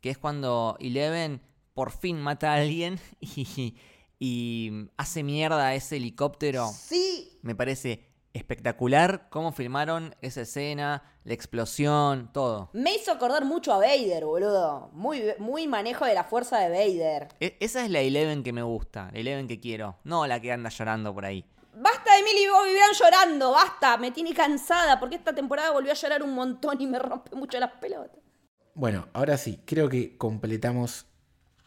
[0.00, 1.40] que es cuando Eleven
[1.74, 3.76] por fin mata a alguien y,
[4.18, 6.68] y hace mierda a ese helicóptero.
[6.74, 12.70] Sí, Me parece espectacular cómo filmaron esa escena, la explosión, todo.
[12.72, 14.90] me hizo acordar mucho a Vader, boludo.
[14.92, 17.28] Muy, muy manejo de la fuerza de Vader.
[17.38, 20.50] E- esa es la Eleven que me gusta, la Eleven que quiero, no la que
[20.50, 21.44] anda llorando por ahí.
[21.80, 25.94] Basta de Millie Bobby Brown llorando, basta, me tiene cansada, porque esta temporada volvió a
[25.94, 28.18] llorar un montón y me rompe mucho las pelotas.
[28.74, 31.06] Bueno, ahora sí, creo que completamos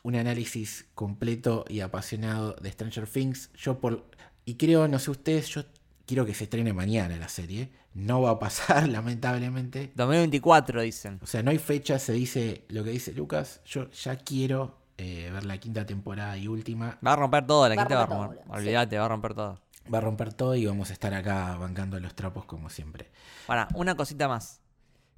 [0.03, 3.51] un análisis completo y apasionado de Stranger Things.
[3.53, 4.05] Yo por
[4.43, 5.64] y creo, no sé ustedes, yo
[6.05, 7.72] quiero que se estrene mañana la serie.
[7.93, 9.91] No va a pasar, lamentablemente.
[9.95, 11.20] 2024 dicen.
[11.22, 13.62] O sea, no hay fecha, se dice lo que dice Lucas.
[13.66, 16.99] Yo ya quiero eh, ver la quinta temporada y última.
[17.05, 18.43] Va a romper todo, la Va quinta va a romper sí.
[18.49, 19.59] Olvídate, va a romper todo.
[19.91, 23.11] Va a romper todo y vamos a estar acá bancando los trapos como siempre.
[23.47, 24.61] Para, una cosita más.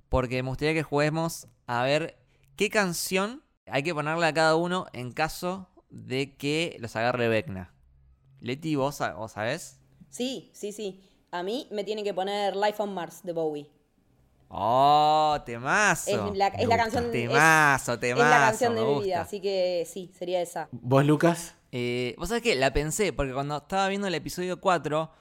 [0.09, 2.18] Porque me gustaría que juguemos a ver
[2.55, 7.74] qué canción hay que ponerle a cada uno en caso de que los agarre Vecna.
[8.39, 9.80] Leti, ¿vos, vos sabés?
[10.09, 11.01] Sí, sí, sí.
[11.32, 13.70] A mí me tienen que poner Life on Mars de Bowie.
[14.49, 16.30] ¡Oh, temazo!
[16.30, 18.30] Es la, es la canción, es- Temazo, es, temazo.
[18.30, 20.68] la canción de mi vida, así que sí, sería esa.
[20.72, 21.55] ¿Vos, Lucas?
[21.76, 22.53] Eh, ¿Vos sabés qué?
[22.55, 25.11] La pensé, porque cuando estaba viendo el episodio 4,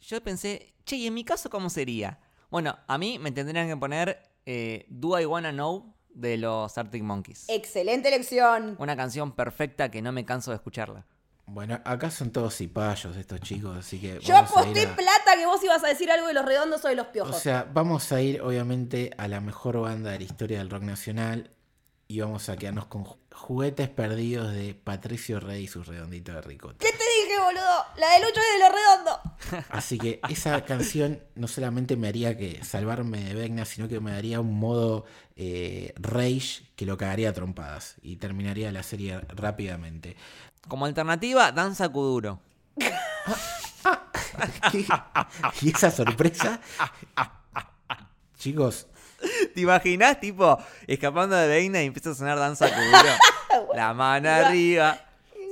[0.00, 2.18] yo pensé, che, ¿y en mi caso cómo sería?
[2.50, 7.02] Bueno, a mí me tendrían que poner eh, Do I Wanna Know de los Arctic
[7.04, 7.44] Monkeys.
[7.48, 8.74] Excelente elección.
[8.80, 11.06] Una canción perfecta que no me canso de escucharla.
[11.46, 14.18] Bueno, acá son todos cipayos estos chicos, así que.
[14.20, 16.44] Yo vamos a ir aposté a- plata que vos ibas a decir algo de los
[16.44, 17.38] redondos o de los O piojos.
[17.38, 21.50] sea, vamos a ir obviamente a la mejor banda de la historia del rock nacional.
[22.08, 26.40] Y vamos a quedarnos con ju- juguetes perdidos de Patricio Rey y sus redonditos de
[26.42, 26.76] ricota.
[26.78, 27.84] ¿Qué te dije, boludo?
[27.96, 29.64] La de Lucho y de lo redondo.
[29.70, 34.12] Así que esa canción no solamente me haría que salvarme de Vecna, sino que me
[34.12, 35.04] daría un modo
[35.36, 40.16] eh, rage que lo cagaría a trompadas y terminaría la serie rápidamente.
[40.68, 42.40] Como alternativa, Danza Kuduro.
[45.62, 46.60] y esa sorpresa,
[48.38, 48.86] chicos,
[49.54, 53.68] ¿Te imaginas, tipo, escapando de Veina y empieza a sonar Danza Kuduro?
[53.74, 54.98] La mano arriba,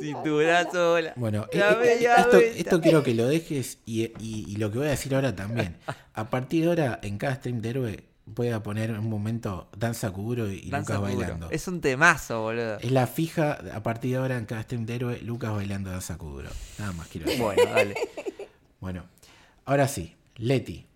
[0.01, 1.13] cintura sola.
[1.17, 4.89] Bueno, eh, eh, esto, esto quiero que lo dejes y, y- y lo que voy
[4.89, 5.77] a decir ahora también.
[6.15, 10.11] A partir de ahora, en cada stream de héroe, voy a poner un momento danza
[10.11, 11.51] Kuduro y Danza Lucas bailando.
[11.51, 12.79] Es un temazo, boludo.
[12.81, 16.17] Es la fija, a partir de ahora, en cada stream de héroe, Lucas bailando danza
[16.19, 16.51] Kuduro.
[16.79, 17.43] Nada más quiero decir.
[17.43, 17.95] Bueno, dale.
[18.81, 19.05] Bueno,
[19.65, 20.87] ahora sí, Leti,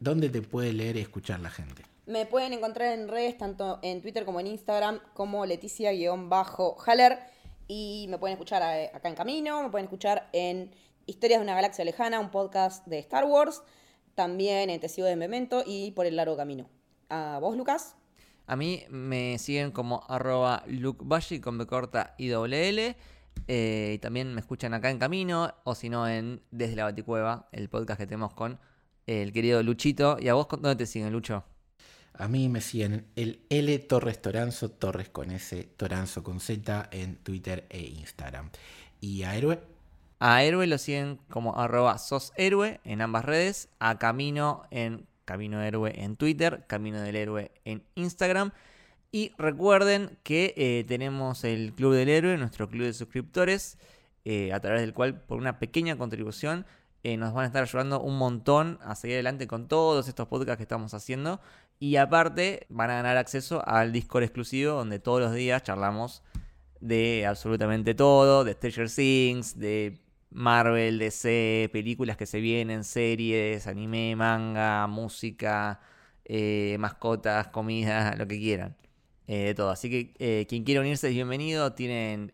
[0.00, 1.82] ¿dónde te puede leer y escuchar la gente?
[2.04, 7.18] Me pueden encontrar en redes, tanto en Twitter como en Instagram, como Leticia-Haller.
[7.68, 10.72] Y me pueden escuchar eh, acá en Camino, me pueden escuchar en
[11.06, 13.62] Historias de una Galaxia Lejana, un podcast de Star Wars.
[14.14, 16.68] También en Te Sigo de Memento y por el largo camino.
[17.08, 17.94] ¿A vos, Lucas?
[18.46, 22.96] A mí me siguen como arroba lukebashi con B corta y doble L.
[23.48, 27.48] eh, y también me escuchan acá en Camino, o si no en Desde la Baticueva,
[27.52, 28.58] el podcast que tenemos con
[29.06, 30.16] el querido Luchito.
[30.20, 31.44] ¿Y a vos dónde te siguen, Lucho?
[32.14, 37.16] A mí me siguen el L Torres Toranzo, Torres con S, Toranzo con Z en
[37.16, 38.50] Twitter e Instagram.
[39.00, 39.60] Y a Héroe,
[40.18, 43.68] A Héroe lo siguen como arroba soshéroe en ambas redes.
[43.78, 46.64] A Camino en Camino Héroe en Twitter.
[46.66, 48.52] Camino del Héroe en Instagram.
[49.10, 53.76] Y recuerden que eh, tenemos el Club del Héroe, nuestro club de suscriptores,
[54.24, 56.64] eh, a través del cual por una pequeña contribución
[57.02, 60.56] eh, nos van a estar ayudando un montón a seguir adelante con todos estos podcasts
[60.56, 61.40] que estamos haciendo.
[61.82, 66.22] Y aparte van a ganar acceso al Discord exclusivo donde todos los días charlamos
[66.78, 69.98] de absolutamente todo, de Stranger Things, de
[70.30, 75.80] Marvel, DC, películas que se vienen, series, anime, manga, música,
[76.24, 78.76] eh, mascotas, comida, lo que quieran.
[79.26, 79.70] Eh, de todo.
[79.70, 81.72] Así que eh, quien quiera unirse es bienvenido.
[81.72, 82.32] Tienen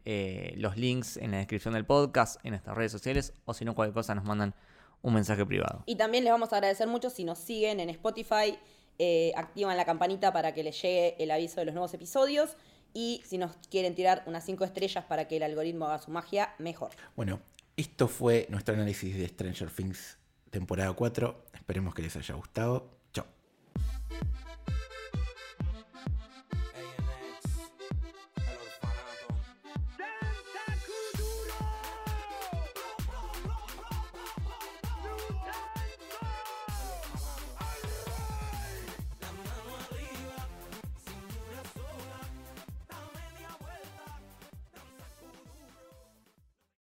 [0.56, 3.94] los links en la descripción del podcast, en nuestras redes sociales, o si no, cualquier
[3.94, 4.54] cosa nos mandan
[5.00, 5.84] un mensaje privado.
[5.86, 8.58] Y también les vamos a agradecer mucho si nos siguen en Spotify,
[8.98, 12.56] eh, activan la campanita para que les llegue el aviso de los nuevos episodios.
[12.94, 16.54] Y si nos quieren tirar unas 5 estrellas para que el algoritmo haga su magia,
[16.58, 16.90] mejor.
[17.16, 17.40] bueno,
[17.76, 20.18] esto fue nuestro análisis de Stranger Things
[20.50, 21.44] temporada 4.
[21.54, 22.98] Esperemos que les haya gustado.